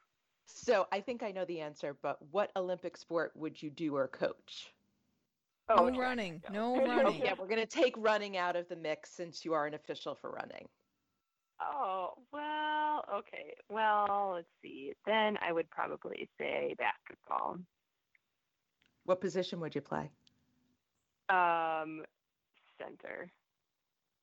so 0.46 0.86
i 0.92 1.00
think 1.00 1.22
i 1.22 1.30
know 1.30 1.44
the 1.44 1.60
answer 1.60 1.96
but 2.02 2.18
what 2.30 2.50
olympic 2.56 2.96
sport 2.96 3.32
would 3.36 3.60
you 3.62 3.70
do 3.70 3.94
or 3.96 4.08
coach 4.08 4.72
Oh, 5.70 5.88
no 5.90 5.98
running. 6.00 6.42
No 6.50 6.76
running. 6.86 7.20
yeah, 7.22 7.34
we're 7.38 7.46
going 7.46 7.60
to 7.60 7.66
take 7.66 7.94
running 7.98 8.38
out 8.38 8.56
of 8.56 8.66
the 8.70 8.76
mix 8.76 9.10
since 9.10 9.44
you 9.44 9.52
are 9.52 9.66
an 9.66 9.74
official 9.74 10.14
for 10.14 10.30
running. 10.30 10.66
Oh, 11.60 12.14
well, 12.32 13.04
okay. 13.18 13.54
Well, 13.68 14.32
let's 14.34 14.48
see. 14.62 14.92
Then 15.06 15.36
I 15.46 15.52
would 15.52 15.68
probably 15.70 16.28
say 16.38 16.74
basketball. 16.78 17.58
What 19.04 19.20
position 19.20 19.60
would 19.60 19.74
you 19.74 19.80
play? 19.80 20.10
Um, 21.28 22.04
center. 22.78 23.30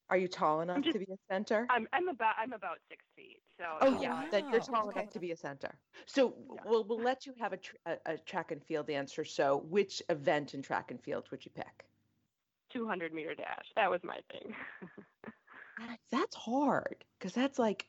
Are 0.10 0.18
you 0.18 0.28
tall 0.28 0.62
enough 0.62 0.82
just, 0.82 0.94
to 0.94 1.00
be 1.00 1.12
a 1.12 1.34
center? 1.34 1.66
I'm 1.70 1.88
I'm 1.92 2.08
about 2.08 2.36
I'm 2.38 2.54
about 2.54 2.78
six 2.90 3.04
feet. 3.16 3.40
So 3.58 3.66
oh 3.82 4.00
yeah, 4.00 4.22
wow. 4.22 4.26
that 4.32 4.50
you're 4.52 4.60
tall 4.60 4.90
enough 4.90 5.10
to 5.12 5.20
be 5.20 5.32
a 5.32 5.38
center. 5.38 5.74
So 6.06 6.36
yeah. 6.38 6.62
we'll 6.66 6.84
we'll 6.84 7.02
let 7.02 7.26
you 7.26 7.34
have 7.40 7.54
a, 7.54 7.58
tr- 7.58 7.76
a, 7.88 7.98
a 8.06 8.18
track 8.18 8.52
and 8.52 8.64
field 8.64 8.90
answer. 8.92 9.26
So 9.26 9.66
which 9.68 10.04
event 10.10 10.54
in 10.54 10.62
track 10.62 10.92
and 10.92 11.02
field 11.02 11.26
would 11.32 11.44
you 11.44 11.52
pick? 11.56 11.86
200 12.72 13.14
meter 13.14 13.34
dash. 13.34 13.66
That 13.76 13.90
was 13.90 14.02
my 14.04 14.20
thing. 14.32 14.54
That's 16.12 16.36
hard 16.36 17.04
because 17.18 17.34
that's 17.34 17.60
like 17.60 17.88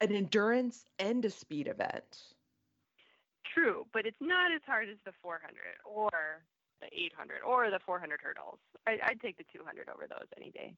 an 0.00 0.12
endurance 0.12 0.84
and 0.98 1.24
a 1.24 1.30
speed 1.30 1.68
event. 1.68 2.22
True, 3.54 3.86
but 3.92 4.06
it's 4.06 4.16
not 4.20 4.52
as 4.52 4.60
hard 4.66 4.88
as 4.88 4.96
the 5.04 5.12
400 5.22 5.54
or 5.84 6.10
the 6.80 6.86
800 6.86 7.42
or 7.46 7.70
the 7.70 7.78
400 7.84 8.20
hurdles. 8.22 8.58
I, 8.86 8.98
would 9.08 9.20
take 9.20 9.38
the 9.38 9.44
200 9.54 9.88
over 9.88 10.06
those 10.08 10.28
any 10.36 10.50
day. 10.50 10.74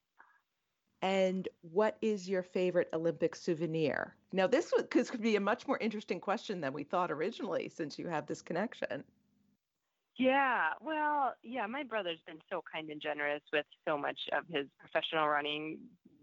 And 1.02 1.48
what 1.60 1.96
is 2.00 2.28
your 2.28 2.42
favorite 2.42 2.88
Olympic 2.92 3.36
souvenir? 3.36 4.14
Now, 4.32 4.46
this 4.46 4.72
could 4.90 5.22
be 5.22 5.36
a 5.36 5.40
much 5.40 5.66
more 5.66 5.78
interesting 5.78 6.20
question 6.20 6.60
than 6.60 6.72
we 6.72 6.84
thought 6.84 7.10
originally, 7.10 7.68
since 7.68 7.98
you 7.98 8.08
have 8.08 8.26
this 8.26 8.42
connection. 8.42 9.04
Yeah, 10.18 10.70
well, 10.80 11.34
yeah, 11.42 11.66
my 11.66 11.82
brother's 11.82 12.20
been 12.26 12.38
so 12.50 12.62
kind 12.72 12.88
and 12.88 13.00
generous 13.00 13.42
with 13.52 13.66
so 13.86 13.98
much 13.98 14.18
of 14.32 14.44
his 14.48 14.66
professional 14.78 15.28
running 15.28 15.78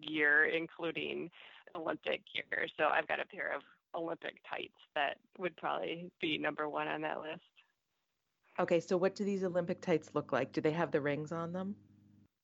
gear, 0.07 0.45
including 0.45 1.29
Olympic 1.75 2.21
gear. 2.33 2.67
So 2.77 2.85
I've 2.85 3.07
got 3.07 3.19
a 3.19 3.25
pair 3.25 3.53
of 3.55 3.61
Olympic 3.95 4.35
tights 4.49 4.73
that 4.95 5.17
would 5.37 5.55
probably 5.57 6.11
be 6.21 6.37
number 6.37 6.69
one 6.69 6.87
on 6.87 7.01
that 7.01 7.19
list. 7.21 7.41
Okay, 8.59 8.79
so 8.79 8.97
what 8.97 9.15
do 9.15 9.23
these 9.23 9.43
Olympic 9.43 9.81
tights 9.81 10.11
look 10.13 10.31
like? 10.31 10.51
Do 10.51 10.61
they 10.61 10.71
have 10.71 10.91
the 10.91 11.01
rings 11.01 11.31
on 11.31 11.53
them? 11.53 11.75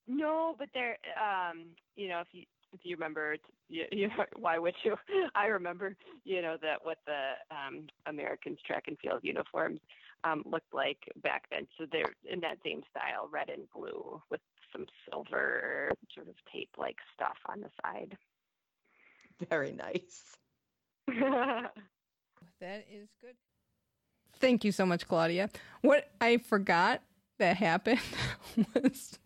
No, 0.08 0.56
but 0.58 0.68
they're, 0.74 0.98
um, 1.16 1.66
you 1.94 2.08
know, 2.08 2.20
if 2.20 2.28
you 2.32 2.44
if 2.72 2.80
you 2.84 2.94
remember, 2.94 3.36
you, 3.68 3.84
you 3.90 4.08
know, 4.08 4.24
why 4.38 4.58
would 4.58 4.74
you? 4.84 4.96
I 5.34 5.46
remember, 5.46 5.96
you 6.24 6.42
know, 6.42 6.56
that 6.62 6.84
what 6.84 6.98
the 7.06 7.54
um, 7.54 7.86
Americans 8.06 8.58
track 8.66 8.84
and 8.86 8.98
field 8.98 9.20
uniforms 9.22 9.80
um, 10.24 10.42
looked 10.44 10.72
like 10.72 10.98
back 11.22 11.44
then. 11.50 11.66
So 11.78 11.86
they're 11.90 12.14
in 12.30 12.40
that 12.40 12.58
same 12.64 12.82
style, 12.90 13.28
red 13.30 13.48
and 13.48 13.64
blue, 13.74 14.20
with 14.30 14.40
some 14.72 14.86
silver 15.08 15.92
sort 16.14 16.28
of 16.28 16.34
tape-like 16.52 16.96
stuff 17.14 17.36
on 17.46 17.60
the 17.60 17.70
side. 17.82 18.16
Very 19.48 19.72
nice. 19.72 20.36
that 21.08 22.86
is 22.92 23.08
good. 23.20 23.34
Thank 24.38 24.64
you 24.64 24.72
so 24.72 24.86
much, 24.86 25.06
Claudia. 25.06 25.50
What 25.82 26.10
I 26.20 26.38
forgot 26.38 27.02
that 27.38 27.56
happened 27.56 28.00
was 28.74 29.18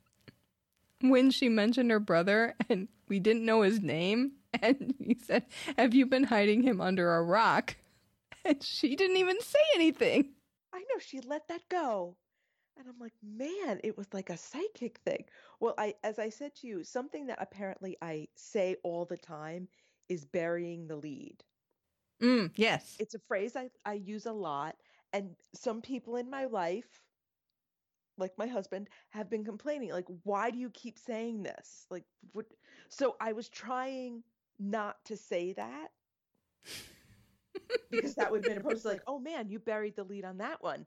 when 1.01 1.31
she 1.31 1.49
mentioned 1.49 1.91
her 1.91 2.01
brother 2.01 2.55
and 2.69 2.89
we 3.09 3.19
didn't 3.19 3.45
know 3.45 3.63
his 3.63 3.81
name 3.81 4.33
and 4.63 4.95
he 4.99 5.17
said, 5.25 5.45
Have 5.77 5.95
you 5.95 6.07
been 6.07 6.25
hiding 6.25 6.63
him 6.63 6.81
under 6.81 7.15
a 7.15 7.23
rock? 7.23 7.77
And 8.45 8.63
she 8.63 8.97
didn't 8.97 9.17
even 9.17 9.41
say 9.41 9.59
anything. 9.75 10.31
I 10.73 10.81
know 10.81 10.99
she 10.99 11.21
let 11.21 11.49
that 11.49 11.63
go. 11.71 12.17
And 12.79 12.89
I'm 12.89 12.99
like, 12.99 13.15
man, 13.23 13.81
it 13.85 13.97
was 13.97 14.13
like 14.13 14.31
a 14.31 14.37
psychic 14.37 14.99
thing. 14.99 15.25
Well, 15.61 15.75
I 15.79 15.95
as 16.05 16.19
I 16.19 16.29
said 16.31 16.55
to 16.57 16.67
you, 16.67 16.85
something 16.85 17.27
that 17.27 17.41
apparently 17.41 17.97
I 18.03 18.29
say 18.37 18.77
all 18.83 19.05
the 19.05 19.17
time 19.17 19.69
is 20.09 20.25
burying 20.25 20.87
the 20.87 20.97
lead. 20.97 21.43
Mm, 22.23 22.51
yes. 22.57 22.97
It's 22.99 23.15
a 23.15 23.19
phrase 23.21 23.57
I, 23.57 23.71
I 23.85 23.95
use 23.95 24.27
a 24.27 24.33
lot. 24.33 24.77
And 25.13 25.37
some 25.55 25.81
people 25.83 26.17
in 26.17 26.31
my 26.31 26.45
life, 26.47 27.03
like 28.17 28.37
my 28.39 28.47
husband, 28.47 28.89
have 29.11 29.31
been 29.31 29.45
complaining, 29.45 29.91
like, 29.91 30.07
why 30.25 30.51
do 30.51 30.59
you 30.59 30.71
keep 30.71 30.99
saying 30.99 31.43
this? 31.43 31.87
Like 31.91 32.05
what 32.33 32.47
so 32.89 33.17
I 33.21 33.33
was 33.33 33.49
trying 33.49 34.23
not 34.59 34.97
to 35.07 35.17
say 35.17 35.53
that 35.55 35.89
because 37.91 38.15
that 38.17 38.31
would 38.31 38.39
have 38.39 38.47
been 38.47 38.59
opposed 38.59 38.83
to 38.83 38.89
like, 38.89 39.03
oh 39.07 39.19
man, 39.19 39.49
you 39.49 39.59
buried 39.59 39.97
the 39.97 40.05
lead 40.05 40.25
on 40.25 40.39
that 40.39 40.63
one. 40.63 40.87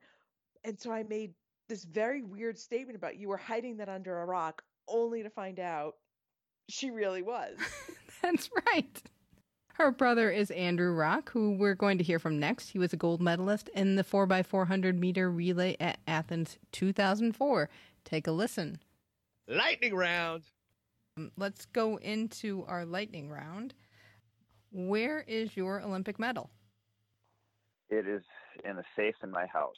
And 0.64 0.80
so 0.80 0.92
I 0.92 1.04
made 1.04 1.34
this 1.68 1.84
very 1.84 2.22
weird 2.24 2.58
statement 2.58 2.96
about 2.96 3.18
you 3.18 3.28
were 3.28 3.38
hiding 3.38 3.78
that 3.78 3.90
under 3.90 4.22
a 4.22 4.26
rock 4.26 4.62
only 4.88 5.24
to 5.24 5.30
find 5.30 5.60
out 5.60 5.96
she 6.70 6.92
really 6.92 7.22
was. 7.22 7.58
That's 8.22 8.50
right. 8.74 9.02
Her 9.74 9.92
brother 9.92 10.32
is 10.32 10.50
Andrew 10.52 10.92
Rock, 10.92 11.32
who 11.32 11.52
we're 11.52 11.76
going 11.76 12.00
to 12.00 12.04
hear 12.04 12.18
from 12.18 12.40
next. 12.40 12.70
He 12.70 12.80
was 12.80 12.94
a 12.94 12.98
gold 12.98 13.22
medalist 13.22 13.70
in 13.76 13.96
the 13.96 14.04
4x400 14.04 14.98
meter 14.98 15.30
relay 15.30 15.78
at 15.80 16.00
Athens 16.08 16.58
2004. 16.72 17.70
Take 18.04 18.26
a 18.26 18.32
listen. 18.32 18.80
Lightning 19.48 19.94
round. 19.94 20.44
Um, 21.18 21.32
let's 21.38 21.66
go 21.66 21.98
into 21.98 22.66
our 22.68 22.86
lightning 22.86 23.30
round. 23.30 23.76
Where 24.72 25.24
is 25.28 25.56
your 25.56 25.82
Olympic 25.82 26.18
medal? 26.18 26.50
It 27.90 28.08
is 28.08 28.24
in 28.66 28.78
a 28.80 28.84
safe 28.96 29.16
in 29.24 29.32
my 29.32 29.46
house, 29.46 29.76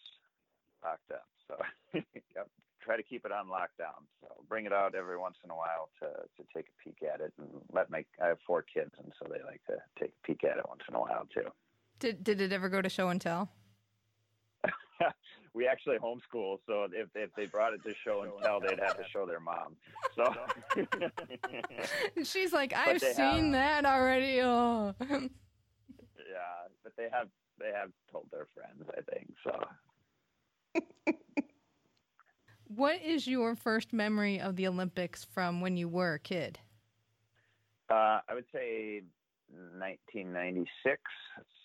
locked 0.84 1.12
up. 1.12 1.28
So, 1.50 1.58
yep, 2.36 2.48
try 2.82 2.96
to 2.96 3.04
keep 3.04 3.26
it 3.26 3.32
on 3.32 3.48
lockdown. 3.48 4.06
So 4.22 4.28
bring 4.48 4.66
it 4.66 4.74
out 4.74 4.96
every 4.96 5.18
once 5.18 5.36
in 5.44 5.52
a 5.52 5.56
while 5.56 5.90
to 6.00 6.08
to 6.08 6.48
take 6.56 6.68
a 6.68 6.84
peek 6.84 6.98
at 7.04 7.22
it 7.22 7.34
and 7.38 7.48
let 7.72 7.90
my 7.90 8.06
I 8.24 8.28
have 8.28 8.38
four 8.46 8.62
kids 8.62 8.92
and 8.98 9.12
so 9.20 9.28
they 9.30 9.44
like 9.44 9.62
to 9.68 9.78
take 10.00 10.12
a 10.12 10.28
peek 10.28 10.44
at 10.44 10.58
it 10.58 10.66
once 10.68 10.82
in 10.88 10.96
a 10.96 11.00
while 11.00 11.28
too. 11.34 11.50
Did 12.00 12.24
did 12.24 12.42
it 12.42 12.54
ever 12.54 12.70
go 12.70 12.82
to 12.82 12.90
show 12.90 13.10
and 13.10 13.20
tell? 13.20 13.50
we 15.54 15.68
actually 15.68 15.98
homeschool, 15.98 16.58
so 16.68 16.88
if 16.92 17.10
if 17.16 17.30
they 17.36 17.46
brought 17.46 17.74
it 17.74 17.84
to 17.84 17.94
show 18.04 18.24
and 18.24 18.32
tell, 18.44 18.60
they'd 18.60 18.80
have 18.80 18.98
to 18.98 19.06
show 19.12 19.26
their 19.26 19.40
mom. 19.40 19.76
So 20.16 20.34
She's 22.24 22.54
like, 22.54 22.74
I've 22.74 23.02
seen 23.02 23.52
that 23.52 23.86
already. 23.86 24.42
Oh. 24.42 24.94
yeah, 25.00 25.26
but 26.84 26.94
they 26.98 27.08
have 27.12 27.30
they 27.60 27.72
have 27.74 27.92
told 28.12 28.28
their 28.32 28.48
friends, 28.54 28.90
I 28.98 29.02
think. 29.12 29.28
So 29.44 29.52
What 32.76 33.02
is 33.02 33.28
your 33.28 33.56
first 33.56 33.94
memory 33.94 34.40
of 34.40 34.56
the 34.56 34.68
Olympics 34.68 35.24
from 35.24 35.60
when 35.60 35.76
you 35.76 35.90
were 35.90 36.14
a 36.14 36.20
kid? 36.20 36.60
Uh, 37.90 38.20
I 38.30 38.34
would 38.36 38.46
say 38.54 39.02
1996. 39.50 41.02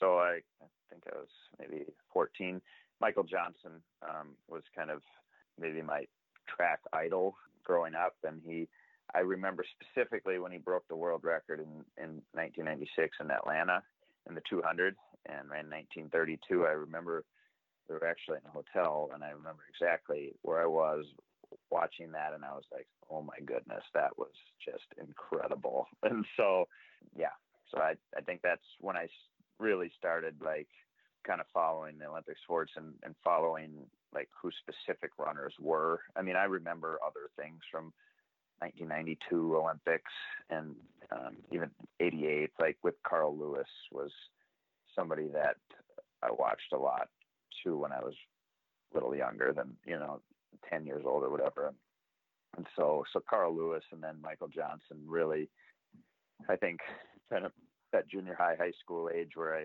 So 0.00 0.18
I, 0.18 0.40
I 0.62 0.66
think 0.88 1.02
I 1.06 1.16
was 1.16 1.28
maybe 1.60 1.84
14. 2.12 2.60
Michael 3.00 3.24
Johnson 3.24 3.82
um, 4.02 4.30
was 4.48 4.62
kind 4.74 4.90
of 4.90 5.02
maybe 5.60 5.82
my 5.82 6.06
track 6.48 6.80
idol 6.92 7.36
growing 7.62 7.94
up, 7.94 8.14
and 8.24 8.40
he. 8.44 8.66
I 9.14 9.20
remember 9.20 9.64
specifically 9.78 10.38
when 10.38 10.50
he 10.50 10.58
broke 10.58 10.88
the 10.88 10.96
world 10.96 11.22
record 11.22 11.60
in, 11.60 11.84
in 12.02 12.22
1996 12.32 13.18
in 13.20 13.30
Atlanta 13.30 13.82
in 14.26 14.34
the 14.34 14.42
200 14.48 14.96
and 15.26 15.50
ran 15.50 15.70
1932. 15.70 16.64
I 16.64 16.70
remember 16.70 17.24
we 17.88 17.94
were 17.94 18.06
actually 18.06 18.38
in 18.38 18.48
a 18.48 18.52
hotel, 18.52 19.10
and 19.14 19.22
I 19.22 19.30
remember 19.30 19.62
exactly 19.68 20.34
where 20.42 20.62
I 20.62 20.66
was 20.66 21.04
watching 21.70 22.12
that, 22.12 22.32
and 22.34 22.44
I 22.44 22.52
was 22.52 22.64
like, 22.72 22.86
"Oh 23.10 23.22
my 23.22 23.38
goodness, 23.44 23.84
that 23.94 24.16
was 24.18 24.32
just 24.64 24.86
incredible!" 24.98 25.86
And 26.02 26.24
so, 26.36 26.68
yeah, 27.16 27.34
so 27.70 27.80
I 27.80 27.94
I 28.16 28.20
think 28.22 28.40
that's 28.42 28.64
when 28.80 28.96
I 28.96 29.08
really 29.58 29.90
started 29.96 30.40
like 30.42 30.68
kind 31.26 31.40
of 31.40 31.46
following 31.52 31.98
the 31.98 32.06
Olympic 32.06 32.36
sports 32.42 32.72
and 32.76 32.94
and 33.02 33.14
following 33.24 33.86
like 34.14 34.28
who 34.40 34.50
specific 34.52 35.10
runners 35.18 35.54
were. 35.60 36.00
I 36.16 36.22
mean, 36.22 36.36
I 36.36 36.44
remember 36.44 36.98
other 37.04 37.28
things 37.36 37.60
from 37.70 37.92
1992 38.60 39.56
Olympics 39.56 40.12
and 40.50 40.76
um, 41.10 41.36
even 41.50 41.70
88, 42.00 42.50
like 42.60 42.78
with 42.82 42.94
Carl 43.06 43.36
Lewis 43.36 43.66
was 43.92 44.10
somebody 44.94 45.28
that 45.28 45.56
I 46.22 46.30
watched 46.30 46.72
a 46.72 46.78
lot 46.78 47.08
too 47.62 47.76
when 47.76 47.92
I 47.92 48.00
was 48.00 48.14
a 48.92 48.96
little 48.96 49.14
younger 49.14 49.52
than 49.52 49.76
you 49.86 49.98
know 49.98 50.20
10 50.70 50.86
years 50.86 51.04
old 51.06 51.22
or 51.22 51.30
whatever. 51.30 51.72
And 52.56 52.66
so 52.76 53.04
so 53.12 53.20
Carl 53.28 53.56
Lewis 53.56 53.84
and 53.92 54.02
then 54.02 54.20
Michael 54.22 54.48
Johnson 54.48 55.02
really, 55.06 55.48
I 56.48 56.56
think, 56.56 56.80
kind 57.30 57.44
of 57.44 57.52
that 57.92 58.08
junior 58.08 58.34
high 58.38 58.56
high 58.58 58.72
school 58.80 59.10
age 59.12 59.32
where 59.34 59.54
I 59.56 59.64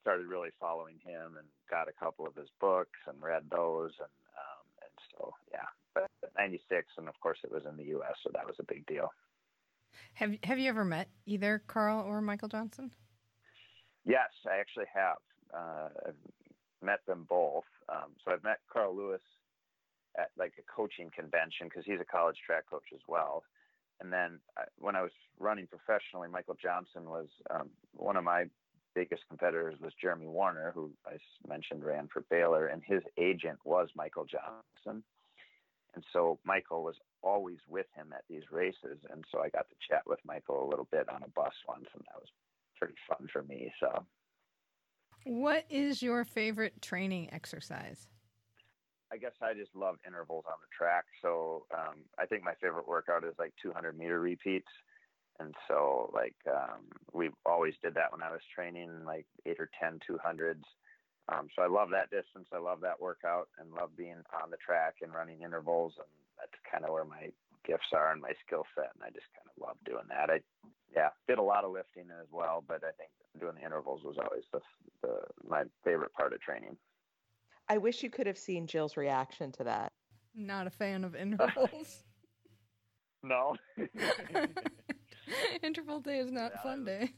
started 0.00 0.26
really 0.26 0.50
following 0.60 0.96
him 1.04 1.36
and 1.36 1.46
got 1.70 1.88
a 1.88 1.92
couple 1.92 2.26
of 2.26 2.34
his 2.34 2.48
books 2.60 2.98
and 3.06 3.20
read 3.20 3.44
those 3.50 3.92
and 3.98 4.14
um, 4.36 4.66
and 4.82 4.92
so 5.12 5.32
yeah. 5.52 5.68
But 5.94 6.08
96 6.36 6.86
and 6.98 7.08
of 7.08 7.18
course 7.20 7.38
it 7.44 7.50
was 7.50 7.62
in 7.68 7.76
the 7.76 7.90
U.S. 7.96 8.14
so 8.22 8.30
that 8.34 8.46
was 8.46 8.56
a 8.58 8.64
big 8.64 8.86
deal. 8.86 9.10
Have 10.14 10.34
Have 10.44 10.58
you 10.58 10.68
ever 10.68 10.84
met 10.84 11.08
either 11.26 11.62
Carl 11.66 12.04
or 12.06 12.20
Michael 12.20 12.48
Johnson? 12.48 12.90
Yes, 14.04 14.30
I 14.46 14.58
actually 14.58 14.86
have. 14.94 15.16
Uh, 15.52 15.88
I've 16.08 16.14
met 16.82 17.00
them 17.06 17.26
both. 17.28 17.64
Um, 17.88 18.12
so 18.24 18.32
I've 18.32 18.44
met 18.44 18.60
Carl 18.72 18.96
Lewis 18.96 19.20
at 20.18 20.30
like 20.38 20.54
a 20.58 20.72
coaching 20.72 21.10
convention 21.14 21.68
because 21.68 21.84
he's 21.84 22.00
a 22.00 22.04
college 22.04 22.38
track 22.44 22.64
coach 22.70 22.90
as 22.94 23.00
well. 23.06 23.44
And 24.00 24.12
then 24.12 24.38
uh, 24.56 24.64
when 24.78 24.94
I 24.94 25.02
was 25.02 25.12
running 25.38 25.66
professionally, 25.66 26.28
Michael 26.28 26.56
Johnson 26.60 27.04
was 27.08 27.28
um, 27.50 27.70
one 27.92 28.16
of 28.16 28.24
my 28.24 28.44
biggest 28.94 29.22
competitors 29.28 29.76
was 29.80 29.92
Jeremy 30.00 30.26
Wariner, 30.26 30.72
who 30.74 30.90
I 31.06 31.18
mentioned 31.48 31.84
ran 31.84 32.08
for 32.12 32.24
Baylor, 32.30 32.66
and 32.66 32.82
his 32.84 33.02
agent 33.18 33.58
was 33.64 33.88
Michael 33.94 34.24
Johnson. 34.24 35.02
And 35.94 36.04
so 36.12 36.38
Michael 36.44 36.84
was 36.84 36.96
always 37.22 37.58
with 37.68 37.86
him 37.94 38.12
at 38.12 38.24
these 38.28 38.44
races, 38.52 38.98
and 39.10 39.24
so 39.32 39.40
I 39.40 39.48
got 39.48 39.68
to 39.68 39.74
chat 39.88 40.02
with 40.06 40.20
Michael 40.24 40.64
a 40.64 40.68
little 40.68 40.86
bit 40.90 41.08
on 41.08 41.22
a 41.22 41.28
bus 41.28 41.54
once, 41.66 41.86
and 41.94 42.04
that 42.06 42.20
was 42.20 42.28
pretty 42.76 42.94
fun 43.08 43.28
for 43.32 43.42
me. 43.42 43.72
So 43.80 44.04
What 45.24 45.64
is 45.68 46.02
your 46.02 46.24
favorite 46.24 46.80
training 46.80 47.28
exercise? 47.32 48.08
I 49.12 49.16
guess 49.16 49.32
I 49.40 49.54
just 49.54 49.74
love 49.74 49.96
intervals 50.06 50.44
on 50.46 50.56
the 50.60 50.68
track. 50.76 51.04
So 51.22 51.64
um, 51.72 52.04
I 52.18 52.26
think 52.26 52.44
my 52.44 52.54
favorite 52.60 52.86
workout 52.86 53.24
is 53.24 53.34
like 53.38 53.54
200 53.62 53.96
meter 53.96 54.20
repeats. 54.20 54.68
And 55.40 55.54
so 55.66 56.10
like 56.12 56.36
um, 56.50 56.84
we 57.12 57.30
always 57.46 57.74
did 57.82 57.94
that 57.94 58.12
when 58.12 58.22
I 58.22 58.30
was 58.30 58.40
training, 58.54 58.90
like 59.06 59.26
eight 59.46 59.58
or 59.58 59.70
10 59.80 60.00
200s. 60.08 60.64
Um, 61.30 61.48
so 61.54 61.62
I 61.62 61.68
love 61.68 61.90
that 61.90 62.10
distance. 62.10 62.48
I 62.52 62.58
love 62.58 62.80
that 62.82 63.00
workout 63.00 63.48
and 63.58 63.70
love 63.72 63.96
being 63.96 64.20
on 64.42 64.50
the 64.50 64.56
track 64.64 64.96
and 65.02 65.12
running 65.12 65.42
intervals. 65.42 65.94
And 65.96 66.08
that's 66.36 66.56
kind 66.70 66.84
of 66.84 66.92
where 66.92 67.04
my 67.04 67.28
gifts 67.66 67.92
are 67.92 68.12
and 68.12 68.20
my 68.20 68.32
skill 68.46 68.64
set. 68.74 68.92
And 68.94 69.04
I 69.04 69.10
just 69.12 69.28
kind 69.36 69.48
of 69.48 69.56
love 69.60 69.76
doing 69.84 70.08
that. 70.08 70.30
I, 70.30 70.40
yeah, 70.94 71.10
did 71.28 71.38
a 71.38 71.42
lot 71.42 71.64
of 71.64 71.72
lifting 71.72 72.08
as 72.20 72.28
well, 72.32 72.64
but 72.66 72.80
I 72.84 72.92
think 72.96 73.12
doing 73.38 73.54
the 73.56 73.64
intervals 73.64 74.02
was 74.04 74.16
always 74.18 74.44
the, 74.52 74.60
the 75.02 75.20
my 75.48 75.64
favorite 75.84 76.12
part 76.12 76.32
of 76.32 76.40
training. 76.40 76.76
I 77.68 77.78
wish 77.78 78.02
you 78.02 78.10
could 78.10 78.26
have 78.26 78.38
seen 78.38 78.66
Jill's 78.66 78.96
reaction 78.96 79.52
to 79.52 79.64
that. 79.64 79.92
Not 80.34 80.66
a 80.66 80.70
fan 80.70 81.04
of 81.04 81.14
intervals. 81.14 82.04
No. 83.22 83.56
Interval 85.62 86.00
day 86.00 86.18
is 86.18 86.30
not 86.30 86.52
Yeah, 86.52 86.58
fun 86.58 86.84
that 86.84 87.00
day. 87.00 87.12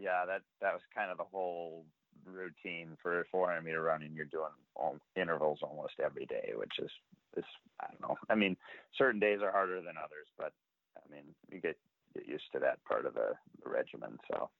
yeah, 0.00 0.24
that 0.26 0.42
that 0.60 0.72
was 0.72 0.82
kind 0.94 1.10
of 1.10 1.18
the 1.18 1.24
whole 1.24 1.84
routine 2.24 2.96
for 3.02 3.26
400 3.30 3.62
meter 3.62 3.82
running. 3.82 4.12
You're 4.14 4.26
doing 4.26 4.50
all, 4.74 4.98
intervals 5.16 5.60
almost 5.62 5.94
every 6.02 6.26
day, 6.26 6.52
which 6.54 6.78
is 6.78 6.90
is 7.36 7.44
I 7.80 7.86
don't 7.90 8.00
know. 8.02 8.16
I 8.28 8.34
mean, 8.34 8.56
certain 8.96 9.20
days 9.20 9.40
are 9.42 9.52
harder 9.52 9.80
than 9.80 9.94
others, 9.98 10.28
but 10.38 10.52
I 10.96 11.12
mean, 11.12 11.24
you 11.50 11.60
get 11.60 11.76
get 12.14 12.26
used 12.28 12.44
to 12.52 12.58
that 12.60 12.82
part 12.84 13.06
of 13.06 13.14
the, 13.14 13.32
the 13.62 13.70
regimen. 13.70 14.18
So 14.30 14.50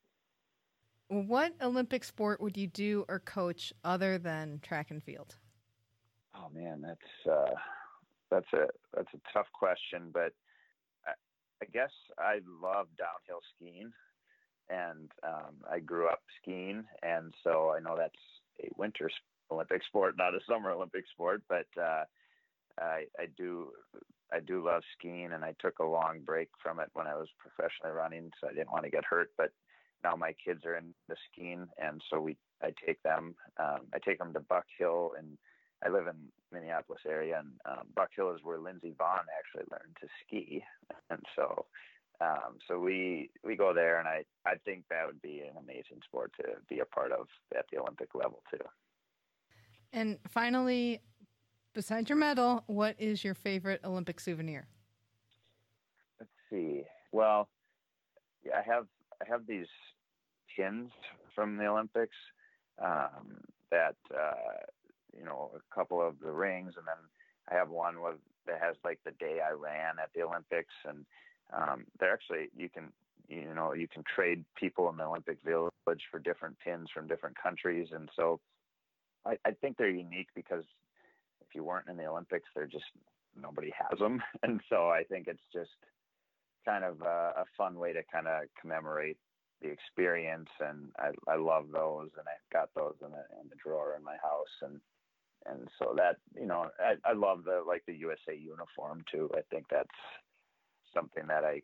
What 1.09 1.55
Olympic 1.63 2.05
sport 2.05 2.41
would 2.41 2.57
you 2.57 2.67
do 2.67 3.05
or 3.09 3.21
coach 3.21 3.73
other 3.85 4.19
than 4.19 4.61
track 4.61 4.91
and 4.91 5.03
field? 5.03 5.37
Oh 6.35 6.49
man, 6.53 6.81
that's 6.83 7.29
uh, 7.31 7.55
that's 8.31 8.53
a 8.53 8.67
that's 8.95 9.13
a 9.15 9.33
tough 9.33 9.47
question, 9.53 10.11
but 10.13 10.33
I, 11.07 11.13
I 11.63 11.67
guess 11.73 11.91
I 12.19 12.41
love 12.63 12.89
downhill 12.99 13.41
skiing, 13.55 13.93
and 14.69 15.11
um, 15.23 15.57
I 15.71 15.79
grew 15.81 16.09
up 16.09 16.21
skiing, 16.43 16.85
and 17.03 17.33
so 17.45 17.73
I 17.77 17.81
know 17.81 17.97
that's 17.97 18.15
a 18.63 18.69
winter 18.77 19.11
Olympic 19.51 19.83
sport, 19.85 20.17
not 20.19 20.35
a 20.35 20.41
summer 20.49 20.71
Olympic 20.71 21.05
sport, 21.13 21.43
but 21.49 21.67
uh, 21.81 22.05
I, 22.81 23.05
I 23.19 23.27
do 23.37 23.69
I 24.35 24.41
do 24.41 24.65
love 24.65 24.83
skiing, 24.99 25.33
and 25.33 25.45
I 25.45 25.55
took 25.61 25.79
a 25.79 25.85
long 25.85 26.21
break 26.25 26.49
from 26.63 26.81
it 26.81 26.91
when 26.95 27.07
I 27.07 27.15
was 27.15 27.29
professionally 27.39 27.95
running, 27.95 28.31
so 28.41 28.49
I 28.49 28.53
didn't 28.53 28.73
want 28.73 28.85
to 28.85 28.91
get 28.91 29.05
hurt, 29.05 29.31
but 29.39 29.53
now 30.03 30.15
my 30.17 30.35
kids 30.45 30.65
are 30.65 30.77
into 30.77 30.95
skiing, 31.31 31.67
and 31.79 32.03
so 32.11 32.21
we 32.21 32.37
I 32.63 32.73
take 32.87 33.03
them 33.03 33.35
um, 33.59 33.81
I 33.95 33.99
take 34.05 34.19
them 34.19 34.33
to 34.35 34.41
Buck 34.41 34.67
Hill 34.79 35.13
and 35.19 35.39
I 35.85 35.89
live 35.91 36.07
in 36.07 36.17
Minneapolis 36.53 37.03
area, 37.07 37.39
and 37.39 37.53
um, 37.67 37.87
Buck 37.95 38.11
Hill 38.15 38.35
is 38.35 38.41
where 38.43 38.59
Lindsey 38.59 38.95
Vonn 38.99 39.25
actually 39.39 39.67
learned 39.71 39.97
to 40.01 40.09
ski, 40.23 40.65
and 41.11 41.23
so 41.37 41.67
um, 42.21 42.59
so 42.69 42.79
we 42.79 43.31
we 43.45 43.57
go 43.57 43.73
there, 43.75 43.99
and 43.99 44.09
I 44.09 44.25
I 44.47 44.55
think 44.65 44.85
that 44.91 45.07
would 45.07 45.23
be 45.23 45.41
an 45.41 45.57
amazing 45.59 46.01
sport 46.05 46.33
to 46.41 46.45
be 46.69 46.81
a 46.81 46.85
part 46.85 47.13
of 47.13 47.27
at 47.57 47.67
the 47.73 47.79
Olympic 47.79 48.15
level 48.15 48.43
too. 48.51 48.65
And 49.93 50.19
finally, 50.29 51.01
besides 51.75 52.09
your 52.09 52.19
medal, 52.19 52.65
what 52.67 52.95
is 52.99 53.25
your 53.25 53.35
favorite 53.35 53.81
Olympic 53.85 54.21
souvenir? 54.21 54.67
Let's 56.19 56.31
see. 56.51 56.85
Well, 57.13 57.49
I 58.55 58.63
have 58.63 58.87
I 59.21 59.29
have 59.29 59.47
these 59.47 59.67
pins 60.57 60.91
from 61.35 61.57
the 61.57 61.67
Olympics 61.67 62.17
um, 62.83 63.41
that 63.71 63.97
uh, 64.15 64.65
you 65.17 65.25
know 65.25 65.51
a 65.55 65.75
couple 65.75 66.01
of 66.01 66.19
the 66.21 66.31
rings, 66.31 66.75
and 66.77 66.87
then 66.87 66.97
I 67.51 67.55
have 67.55 67.69
one 67.69 68.01
with 68.01 68.17
that 68.47 68.61
has 68.61 68.77
like 68.85 69.01
the 69.05 69.13
day 69.13 69.41
I 69.47 69.53
ran 69.53 69.97
at 70.03 70.11
the 70.15 70.23
Olympics, 70.23 70.75
and 70.87 71.05
um, 71.53 71.85
they're 71.99 72.13
actually 72.13 72.49
you 72.57 72.69
can 72.69 72.93
you 73.29 73.55
know 73.55 73.73
you 73.75 73.89
can 73.89 74.05
trade 74.15 74.45
people 74.55 74.89
in 74.91 74.97
the 74.97 75.05
Olympic 75.05 75.39
Village 75.45 75.73
for 76.11 76.19
different 76.19 76.59
pins 76.59 76.89
from 76.93 77.07
different 77.07 77.37
countries, 77.41 77.89
and 77.93 78.09
so 78.15 78.41
I, 79.27 79.37
I 79.45 79.53
think 79.53 79.77
they're 79.77 79.89
unique 79.89 80.29
because 80.35 80.65
you 81.55 81.65
weren't 81.65 81.89
in 81.89 81.97
the 81.97 82.07
Olympics, 82.07 82.49
they're 82.55 82.67
just 82.67 82.85
nobody 83.41 83.73
has 83.77 83.99
them, 83.99 84.23
and 84.43 84.61
so 84.69 84.89
I 84.89 85.05
think 85.05 85.29
it's 85.29 85.43
just 85.53 85.71
kind 86.65 86.85
of 86.85 87.01
a, 87.03 87.33
a 87.37 87.45
fun 87.59 87.77
way 87.79 87.93
to 87.93 88.03
kind 88.11 88.27
of 88.27 88.45
commemorate 88.61 89.19
the 89.61 89.69
experience 89.69 90.49
and 90.61 90.89
I, 90.99 91.11
I 91.31 91.37
love 91.37 91.67
those 91.73 92.11
and 92.19 92.27
I've 92.29 92.53
got 92.53 92.69
those 92.75 92.95
in 93.03 93.11
the, 93.11 93.25
in 93.41 93.49
the 93.49 93.57
drawer 93.63 93.95
in 93.97 94.05
my 94.05 94.17
house 94.23 94.55
and 94.63 94.81
and 95.47 95.69
so 95.79 95.95
that 95.97 96.17
you 96.39 96.47
know 96.47 96.71
I, 96.81 96.95
I 97.05 97.13
love 97.13 97.45
the 97.45 97.63
like 97.67 97.83
the 97.87 97.95
USA 97.95 98.35
uniform 98.35 99.05
too. 99.11 99.31
I 99.35 99.41
think 99.51 99.67
that's 99.71 99.89
something 100.95 101.27
that 101.29 101.45
I 101.45 101.63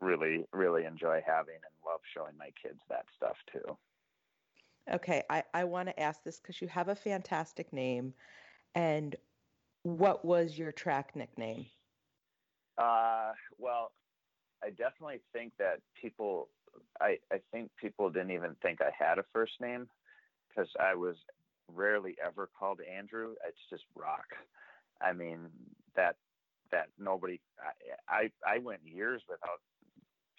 really 0.00 0.44
really 0.52 0.84
enjoy 0.84 1.20
having 1.26 1.54
and 1.54 1.74
love 1.86 2.00
showing 2.14 2.36
my 2.38 2.50
kids 2.60 2.80
that 2.88 3.04
stuff 3.16 3.36
too. 3.52 3.76
Okay, 4.92 5.22
I, 5.30 5.44
I 5.54 5.64
want 5.64 5.88
to 5.88 6.00
ask 6.00 6.24
this 6.24 6.40
because 6.40 6.60
you 6.60 6.66
have 6.68 6.88
a 6.88 6.96
fantastic 6.96 7.72
name. 7.72 8.12
And 8.74 9.16
what 9.82 10.24
was 10.24 10.58
your 10.58 10.72
track 10.72 11.16
nickname? 11.16 11.66
Uh, 12.78 13.32
well, 13.58 13.92
I 14.62 14.70
definitely 14.70 15.20
think 15.32 15.52
that 15.58 15.80
people, 16.00 16.48
I, 17.00 17.18
I 17.32 17.40
think 17.52 17.70
people 17.80 18.10
didn't 18.10 18.30
even 18.30 18.56
think 18.62 18.80
I 18.80 18.90
had 18.96 19.18
a 19.18 19.24
first 19.32 19.52
name 19.60 19.88
because 20.48 20.68
I 20.78 20.94
was 20.94 21.16
rarely 21.68 22.16
ever 22.24 22.48
called 22.58 22.80
Andrew. 22.80 23.34
It's 23.46 23.58
just 23.70 23.84
Rock. 23.94 24.26
I 25.00 25.12
mean, 25.12 25.48
that, 25.96 26.16
that 26.72 26.88
nobody, 26.98 27.40
I, 28.08 28.30
I, 28.46 28.54
I 28.54 28.58
went 28.58 28.80
years 28.84 29.22
without 29.28 29.60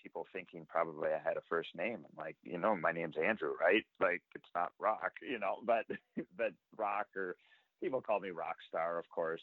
people 0.01 0.25
thinking 0.33 0.65
probably 0.67 1.09
I 1.09 1.19
had 1.23 1.37
a 1.37 1.41
first 1.49 1.69
name. 1.75 1.99
I'm 2.05 2.17
like, 2.17 2.35
you 2.43 2.57
know, 2.57 2.75
my 2.75 2.91
name's 2.91 3.15
Andrew, 3.17 3.51
right? 3.59 3.83
Like 3.99 4.21
it's 4.35 4.49
not 4.55 4.71
Rock, 4.79 5.13
you 5.21 5.39
know, 5.39 5.57
but 5.65 5.85
but 6.37 6.53
Rock 6.77 7.07
or 7.15 7.35
people 7.81 8.01
call 8.01 8.19
me 8.19 8.29
rock 8.29 8.57
star, 8.67 8.97
of 8.99 9.09
course. 9.09 9.41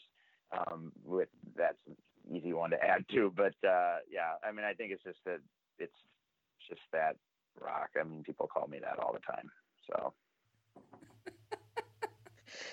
Um, 0.51 0.91
with 1.03 1.29
that's 1.55 1.77
an 1.87 1.95
easy 2.35 2.53
one 2.53 2.71
to 2.71 2.83
add 2.83 3.05
to, 3.11 3.31
but 3.35 3.53
uh, 3.67 3.97
yeah, 4.09 4.33
I 4.43 4.51
mean, 4.51 4.65
I 4.65 4.73
think 4.73 4.91
it's 4.91 5.03
just 5.03 5.19
that 5.25 5.39
it's 5.77 5.93
just 6.67 6.81
that 6.91 7.17
Rock. 7.61 7.89
I 7.99 8.03
mean, 8.03 8.23
people 8.23 8.47
call 8.47 8.67
me 8.67 8.79
that 8.79 8.97
all 8.99 9.13
the 9.13 9.19
time, 9.19 9.51
so. 9.87 10.13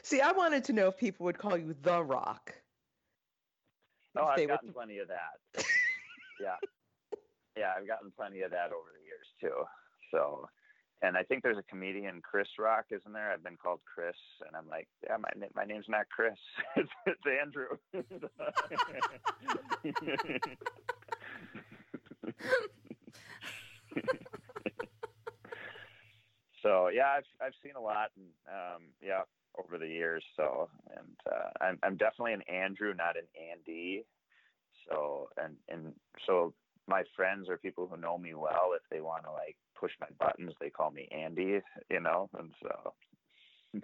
See, 0.02 0.20
I 0.20 0.32
wanted 0.32 0.64
to 0.64 0.72
know 0.72 0.88
if 0.88 0.96
people 0.96 1.24
would 1.24 1.36
call 1.36 1.58
you 1.58 1.74
the 1.82 2.02
Rock. 2.02 2.54
Oh, 4.16 4.24
I've 4.24 4.48
gotten 4.48 4.72
plenty 4.72 4.98
of 4.98 5.08
that. 5.08 5.64
yeah 6.40 6.56
yeah, 7.56 7.72
I've 7.76 7.88
gotten 7.88 8.12
plenty 8.12 8.42
of 8.42 8.50
that 8.52 8.70
over 8.70 8.92
the 8.92 9.04
years 9.04 9.26
too. 9.40 9.64
So, 10.12 10.48
and 11.02 11.16
I 11.16 11.22
think 11.22 11.42
there's 11.42 11.58
a 11.58 11.62
comedian, 11.62 12.20
Chris 12.22 12.48
Rock, 12.58 12.86
isn't 12.90 13.12
there? 13.12 13.30
I've 13.30 13.44
been 13.44 13.56
called 13.56 13.80
Chris, 13.84 14.16
and 14.46 14.56
I'm 14.56 14.68
like, 14.68 14.88
yeah, 15.04 15.16
my 15.18 15.28
my 15.54 15.64
name's 15.64 15.86
not 15.88 16.08
Chris, 16.08 16.38
it's, 16.76 16.90
Andrew. 17.42 17.76
so 26.62 26.88
yeah, 26.88 27.08
I've 27.16 27.24
I've 27.40 27.54
seen 27.62 27.72
a 27.76 27.80
lot, 27.80 28.10
and 28.16 28.26
um, 28.48 28.84
yeah, 29.02 29.22
over 29.58 29.78
the 29.78 29.88
years. 29.88 30.24
So, 30.36 30.70
and 30.96 31.16
uh, 31.30 31.50
I'm 31.60 31.78
I'm 31.82 31.96
definitely 31.96 32.32
an 32.32 32.42
Andrew, 32.42 32.94
not 32.94 33.16
an 33.16 33.26
Andy. 33.50 34.04
So, 34.88 35.28
and 35.36 35.56
and 35.68 35.94
so 36.26 36.54
my 36.88 37.02
friends 37.14 37.48
or 37.48 37.58
people 37.58 37.86
who 37.90 37.96
know 37.96 38.16
me 38.16 38.34
well, 38.34 38.70
if 38.74 38.82
they 38.90 39.00
want 39.00 39.24
to 39.24 39.32
like 39.32 39.56
push 39.78 39.92
my 40.00 40.06
buttons, 40.18 40.52
they 40.60 40.70
call 40.70 40.90
me 40.90 41.08
Andy, 41.12 41.60
you 41.90 42.00
know, 42.00 42.28
and 42.38 42.52
so. 42.62 43.82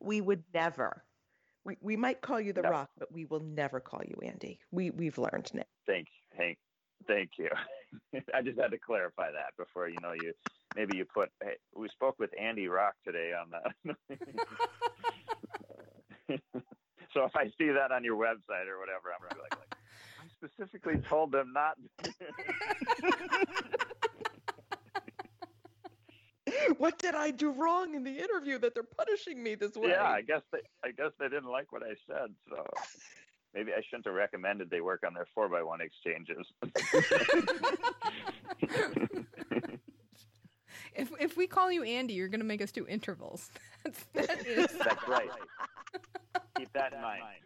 we 0.00 0.20
would 0.20 0.44
never. 0.54 1.04
We, 1.64 1.76
we 1.80 1.96
might 1.96 2.20
call 2.20 2.40
you 2.40 2.52
the 2.52 2.62
no. 2.62 2.70
Rock, 2.70 2.90
but 2.98 3.12
we 3.12 3.24
will 3.24 3.40
never 3.40 3.80
call 3.80 4.02
you 4.06 4.16
Andy. 4.22 4.60
We 4.70 4.90
we've 4.90 5.18
learned 5.18 5.50
now. 5.52 5.64
Thank, 5.86 6.06
thank, 6.36 6.58
thank 7.08 7.30
you. 7.38 7.48
I 8.34 8.42
just 8.42 8.60
had 8.60 8.70
to 8.70 8.78
clarify 8.78 9.32
that 9.32 9.56
before 9.58 9.88
you 9.88 9.96
know 10.00 10.12
you 10.12 10.32
maybe 10.76 10.96
you 10.96 11.04
put. 11.04 11.30
Hey, 11.42 11.56
we 11.74 11.88
spoke 11.88 12.16
with 12.18 12.30
Andy 12.40 12.68
Rock 12.68 12.94
today 13.04 13.32
on 13.32 13.50
that. 13.50 13.96
so 17.12 17.24
if 17.24 17.34
I 17.34 17.46
see 17.58 17.70
that 17.70 17.90
on 17.92 18.04
your 18.04 18.16
website 18.16 18.68
or 18.68 18.78
whatever, 18.78 19.12
I'm 19.12 19.22
really 19.22 19.40
like, 19.50 19.58
like 19.58 19.76
specifically 20.36 21.00
told 21.08 21.32
them 21.32 21.52
not. 21.52 21.76
what 26.78 26.98
did 26.98 27.14
I 27.14 27.30
do 27.30 27.50
wrong 27.50 27.94
in 27.94 28.04
the 28.04 28.18
interview 28.18 28.58
that 28.58 28.74
they're 28.74 28.82
punishing 28.82 29.42
me 29.42 29.54
this 29.54 29.76
way? 29.76 29.90
Yeah, 29.90 30.04
I 30.04 30.22
guess 30.22 30.42
they 30.52 30.60
I 30.84 30.92
guess 30.92 31.10
they 31.18 31.28
didn't 31.28 31.50
like 31.50 31.72
what 31.72 31.82
I 31.82 31.94
said, 32.06 32.34
so 32.48 32.64
maybe 33.54 33.72
I 33.72 33.82
shouldn't 33.88 34.06
have 34.06 34.14
recommended 34.14 34.70
they 34.70 34.80
work 34.80 35.02
on 35.06 35.14
their 35.14 35.26
four 35.34 35.48
by 35.48 35.62
one 35.62 35.80
exchanges. 35.80 36.46
if 40.94 41.10
if 41.20 41.36
we 41.36 41.46
call 41.46 41.70
you 41.70 41.82
Andy, 41.82 42.14
you're 42.14 42.28
going 42.28 42.40
to 42.40 42.46
make 42.46 42.62
us 42.62 42.72
do 42.72 42.86
intervals. 42.86 43.50
That's, 43.84 44.04
that 44.14 44.46
is... 44.46 44.68
That's 44.78 45.08
right. 45.08 45.28
Keep 46.56 46.72
that 46.72 46.92
in 46.92 47.00
mind. 47.00 47.42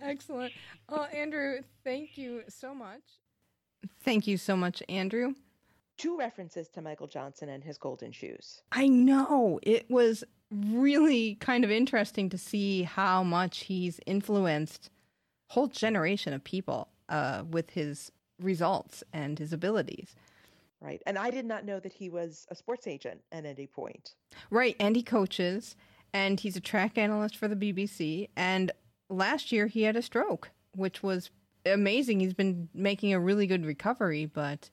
Excellent. 0.00 0.52
Well, 0.88 1.08
Andrew, 1.12 1.58
thank 1.82 2.16
you 2.16 2.42
so 2.48 2.74
much. 2.74 3.02
Thank 4.02 4.26
you 4.26 4.36
so 4.36 4.56
much, 4.56 4.82
Andrew. 4.88 5.34
Two 5.96 6.16
references 6.18 6.68
to 6.70 6.82
Michael 6.82 7.06
Johnson 7.06 7.48
and 7.48 7.62
his 7.62 7.78
golden 7.78 8.12
shoes. 8.12 8.62
I 8.72 8.88
know. 8.88 9.60
It 9.62 9.88
was 9.90 10.24
really 10.50 11.36
kind 11.36 11.64
of 11.64 11.70
interesting 11.70 12.28
to 12.30 12.38
see 12.38 12.82
how 12.82 13.22
much 13.22 13.60
he's 13.60 14.00
influenced 14.06 14.90
whole 15.48 15.68
generation 15.68 16.32
of 16.32 16.42
people 16.42 16.88
uh, 17.08 17.44
with 17.48 17.70
his 17.70 18.10
results 18.40 19.04
and 19.12 19.38
his 19.38 19.52
abilities. 19.52 20.14
Right. 20.80 21.02
And 21.06 21.16
I 21.16 21.30
did 21.30 21.46
not 21.46 21.64
know 21.64 21.80
that 21.80 21.92
he 21.92 22.10
was 22.10 22.46
a 22.50 22.54
sports 22.54 22.86
agent 22.86 23.22
at 23.32 23.46
any 23.46 23.66
point. 23.66 24.14
Right. 24.50 24.76
And 24.78 24.96
he 24.96 25.02
coaches 25.02 25.76
and 26.12 26.38
he's 26.38 26.56
a 26.56 26.60
track 26.60 26.98
analyst 26.98 27.36
for 27.36 27.48
the 27.48 27.56
BBC. 27.56 28.28
And 28.36 28.70
last 29.08 29.50
year 29.50 29.66
he 29.66 29.82
had 29.82 29.96
a 29.96 30.02
stroke, 30.02 30.50
which 30.74 31.02
was 31.02 31.30
amazing. 31.64 32.20
He's 32.20 32.34
been 32.34 32.68
making 32.74 33.14
a 33.14 33.20
really 33.20 33.46
good 33.46 33.64
recovery, 33.64 34.26
but 34.26 34.70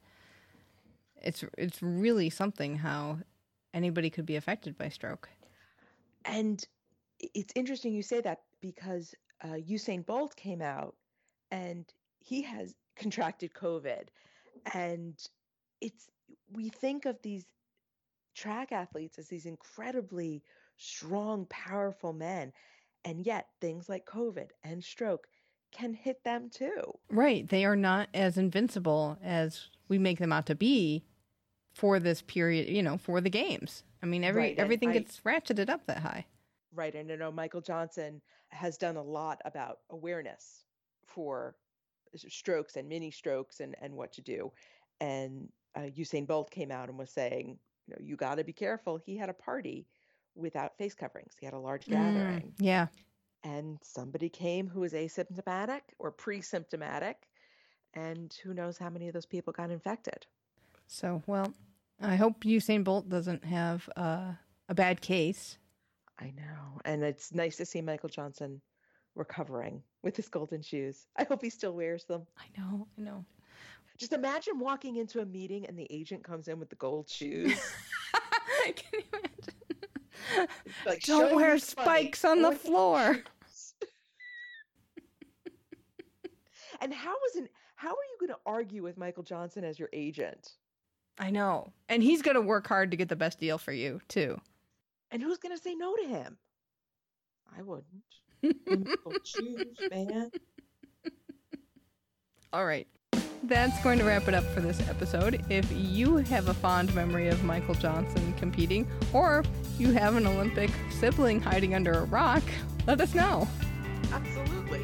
it's 1.22 1.44
it's 1.58 1.82
really 1.82 2.30
something 2.30 2.78
how 2.78 3.20
anybody 3.74 4.10
could 4.10 4.26
be 4.26 4.36
affected 4.36 4.78
by 4.78 4.90
stroke. 4.90 5.30
And 6.26 6.64
it's 7.20 7.54
interesting 7.56 7.94
you 7.94 8.04
say 8.04 8.22
that 8.22 8.42
because 8.62 9.16
uh, 9.44 9.58
Usain 9.70 10.06
Bolt 10.06 10.36
came 10.36 10.62
out 10.62 10.96
and 11.50 11.86
he 12.20 12.42
has 12.44 12.76
contracted 12.96 13.54
COVID, 13.54 14.08
and 14.74 15.16
it's 15.80 16.10
we 16.52 16.70
think 16.70 17.06
of 17.06 17.18
these 17.22 17.46
track 18.36 18.72
athletes 18.72 19.20
as 19.20 19.28
these 19.28 19.46
incredibly 19.46 20.44
strong, 20.78 21.46
powerful 21.50 22.14
men, 22.14 22.52
and 23.04 23.26
yet, 23.26 23.48
things 23.60 23.90
like 23.90 24.06
COVID 24.06 24.48
and 24.64 24.84
stroke 24.84 25.28
can 25.72 25.94
hit 25.94 26.24
them 26.24 26.50
too. 26.50 26.82
Right. 27.10 27.48
They 27.48 27.66
are 27.66 27.76
not 27.76 28.10
as 28.14 28.38
invincible 28.38 29.18
as 29.24 29.70
we 29.88 29.98
make 29.98 30.20
them 30.20 30.32
out 30.32 30.46
to 30.48 30.56
be 30.56 31.06
for 31.74 32.00
this 32.00 32.22
period, 32.22 32.70
you 32.70 32.84
know, 32.84 32.98
for 32.98 33.22
the 33.22 33.30
games. 33.30 33.84
I 34.04 34.06
mean, 34.06 34.24
every 34.24 34.42
right. 34.42 34.60
everything 34.60 34.90
I, 34.90 34.94
gets 34.94 35.20
ratcheted 35.22 35.70
up 35.70 35.86
that 35.88 36.00
high. 36.00 36.26
Right. 36.74 36.94
And 36.96 37.12
I 37.12 37.16
know 37.16 37.32
Michael 37.32 37.62
Johnson 37.62 38.22
has 38.50 38.78
done 38.78 38.98
a 38.98 39.04
lot 39.04 39.42
about 39.46 39.80
awareness 39.90 40.66
for 41.06 41.56
strokes 42.16 42.76
and 42.76 42.88
mini 42.88 43.12
strokes 43.12 43.60
and, 43.60 43.76
and 43.82 43.96
what 43.96 44.14
to 44.14 44.22
do. 44.22 44.52
And 45.00 45.50
uh, 45.76 45.90
Usain 45.98 46.28
Bolt 46.28 46.52
came 46.52 46.72
out 46.72 46.90
and 46.90 46.98
was 46.98 47.10
saying, 47.10 47.58
you 47.88 47.94
know, 47.94 48.00
you 48.02 48.16
got 48.16 48.36
to 48.36 48.44
be 48.44 48.54
careful. 48.54 48.98
He 48.98 49.18
had 49.18 49.30
a 49.30 49.34
party 49.34 49.88
without 50.36 50.78
face 50.78 50.94
coverings. 50.94 51.34
He 51.40 51.46
had 51.46 51.56
a 51.56 51.60
large 51.60 51.86
mm, 51.86 51.92
gathering. 51.92 52.42
Mm, 52.42 52.54
yeah. 52.60 52.88
And 53.44 53.80
somebody 53.82 54.30
came 54.30 54.68
who 54.68 54.82
was 54.82 54.94
asymptomatic 54.94 55.82
or 56.00 56.12
pre 56.12 56.42
symptomatic. 56.42 57.28
And 57.94 58.34
who 58.44 58.54
knows 58.54 58.78
how 58.78 58.90
many 58.90 59.08
of 59.08 59.14
those 59.14 59.26
people 59.26 59.52
got 59.52 59.72
infected. 59.72 60.26
So, 60.94 61.24
well, 61.26 61.54
I 62.02 62.18
hope 62.18 62.44
Usain 62.44 62.84
Bolt 62.84 63.08
doesn't 63.08 63.46
have 63.46 63.90
uh, 63.96 64.34
a 64.68 64.76
bad 64.76 65.00
case. 65.00 65.58
I 66.20 66.34
know. 66.36 66.82
And 66.84 67.02
it's 67.02 67.34
nice 67.34 67.56
to 67.58 67.66
see 67.66 67.82
Michael 67.82 68.10
Johnson 68.10 68.60
recovering 69.16 69.84
with 70.04 70.18
his 70.18 70.28
golden 70.28 70.62
shoes. 70.62 71.08
I 71.16 71.24
hope 71.24 71.42
he 71.42 71.50
still 71.50 71.72
wears 71.72 72.04
them. 72.04 72.28
I 72.38 72.44
know. 72.60 72.90
I 72.98 73.02
know. 73.04 73.24
Just 73.98 74.12
imagine 74.12 74.60
walking 74.60 74.98
into 74.98 75.22
a 75.22 75.26
meeting 75.26 75.66
and 75.66 75.80
the 75.80 75.88
agent 75.90 76.26
comes 76.26 76.50
in 76.50 76.60
with 76.60 76.70
the 76.70 76.76
gold 76.76 77.08
shoes. 77.08 77.54
Can 78.66 78.76
you 78.92 79.00
imagine? 79.14 80.50
like, 80.86 81.04
Don't 81.04 81.34
wear 81.34 81.58
spikes 81.58 82.26
on 82.26 82.42
the 82.42 82.52
floor. 82.52 83.02
and 86.82 86.94
how 86.94 87.16
is 87.30 87.38
an 87.38 87.48
how 87.76 87.92
are 87.92 88.10
you 88.12 88.18
going 88.20 88.34
to 88.34 88.40
argue 88.46 88.84
with 88.84 88.98
Michael 88.98 89.24
Johnson 89.24 89.64
as 89.64 89.80
your 89.80 89.88
agent? 89.94 90.58
I 91.22 91.30
know. 91.30 91.72
And 91.88 92.02
he's 92.02 92.24
going 92.24 92.34
to 92.34 92.42
work 92.42 92.68
hard 92.68 92.90
to 92.92 92.98
get 92.98 93.08
the 93.08 93.16
best 93.16 93.40
deal 93.40 93.60
for 93.60 93.72
you, 93.72 94.02
too. 94.10 94.42
And 95.12 95.22
who's 95.22 95.38
going 95.38 95.56
to 95.56 95.62
say 95.62 95.76
no 95.76 95.96
to 95.96 96.08
him? 96.08 96.38
I 97.56 97.62
wouldn't. 97.62 97.86
choose, 99.24 99.78
man. 99.92 100.32
All 102.52 102.66
right. 102.66 102.88
that's 103.44 103.82
going 103.84 104.00
to 104.00 104.04
wrap 104.06 104.28
it 104.28 104.34
up 104.34 104.44
for 104.46 104.62
this 104.62 104.80
episode. 104.90 105.46
If 105.48 105.72
you 105.72 106.18
have 106.18 106.50
a 106.50 106.56
fond 106.56 106.94
memory 106.96 107.28
of 107.28 107.44
Michael 107.44 107.76
Johnson 107.76 108.34
competing, 108.34 108.88
or 109.14 109.44
you 109.78 109.92
have 109.92 110.16
an 110.16 110.26
Olympic 110.26 110.72
sibling 110.90 111.40
hiding 111.40 111.76
under 111.76 111.92
a 111.92 112.06
rock, 112.06 112.44
let 112.88 113.00
us 113.00 113.14
know. 113.14 113.48
Absolutely. 114.12 114.84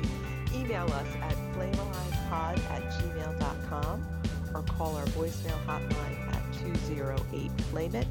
Email 0.53 0.85
us 0.85 1.07
at 1.15 1.35
flamealivepod 1.55 2.59
at 2.69 2.83
gmail.com 2.91 4.16
or 4.53 4.63
call 4.63 4.95
our 4.95 5.05
voicemail 5.05 5.59
hotline 5.65 6.33
at 6.33 6.41
208 6.85 7.51
Flame 7.71 7.95
It. 7.95 8.07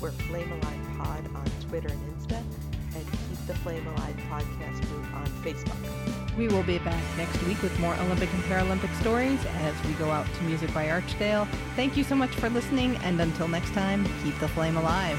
We're 0.00 0.10
Flame 0.10 0.50
Alive 0.52 0.98
Pod 0.98 1.26
on 1.34 1.44
Twitter 1.68 1.88
and 1.88 2.00
Insta, 2.14 2.42
and 2.94 3.04
keep 3.04 3.46
the 3.46 3.54
Flame 3.54 3.86
Alive 3.86 4.16
podcast 4.30 4.80
group 4.88 5.14
on 5.14 5.26
Facebook. 5.42 6.36
We 6.36 6.48
will 6.48 6.62
be 6.62 6.78
back 6.78 7.02
next 7.16 7.42
week 7.44 7.60
with 7.62 7.78
more 7.78 7.94
Olympic 7.96 8.32
and 8.32 8.42
Paralympic 8.44 8.94
stories 9.00 9.44
as 9.60 9.74
we 9.86 9.92
go 9.94 10.10
out 10.10 10.26
to 10.34 10.42
Music 10.44 10.72
by 10.72 10.86
Archdale. 10.86 11.46
Thank 11.76 11.96
you 11.96 12.04
so 12.04 12.14
much 12.14 12.30
for 12.30 12.48
listening, 12.48 12.96
and 13.04 13.20
until 13.20 13.48
next 13.48 13.72
time, 13.74 14.04
keep 14.24 14.38
the 14.38 14.48
flame 14.48 14.76
alive. 14.76 15.18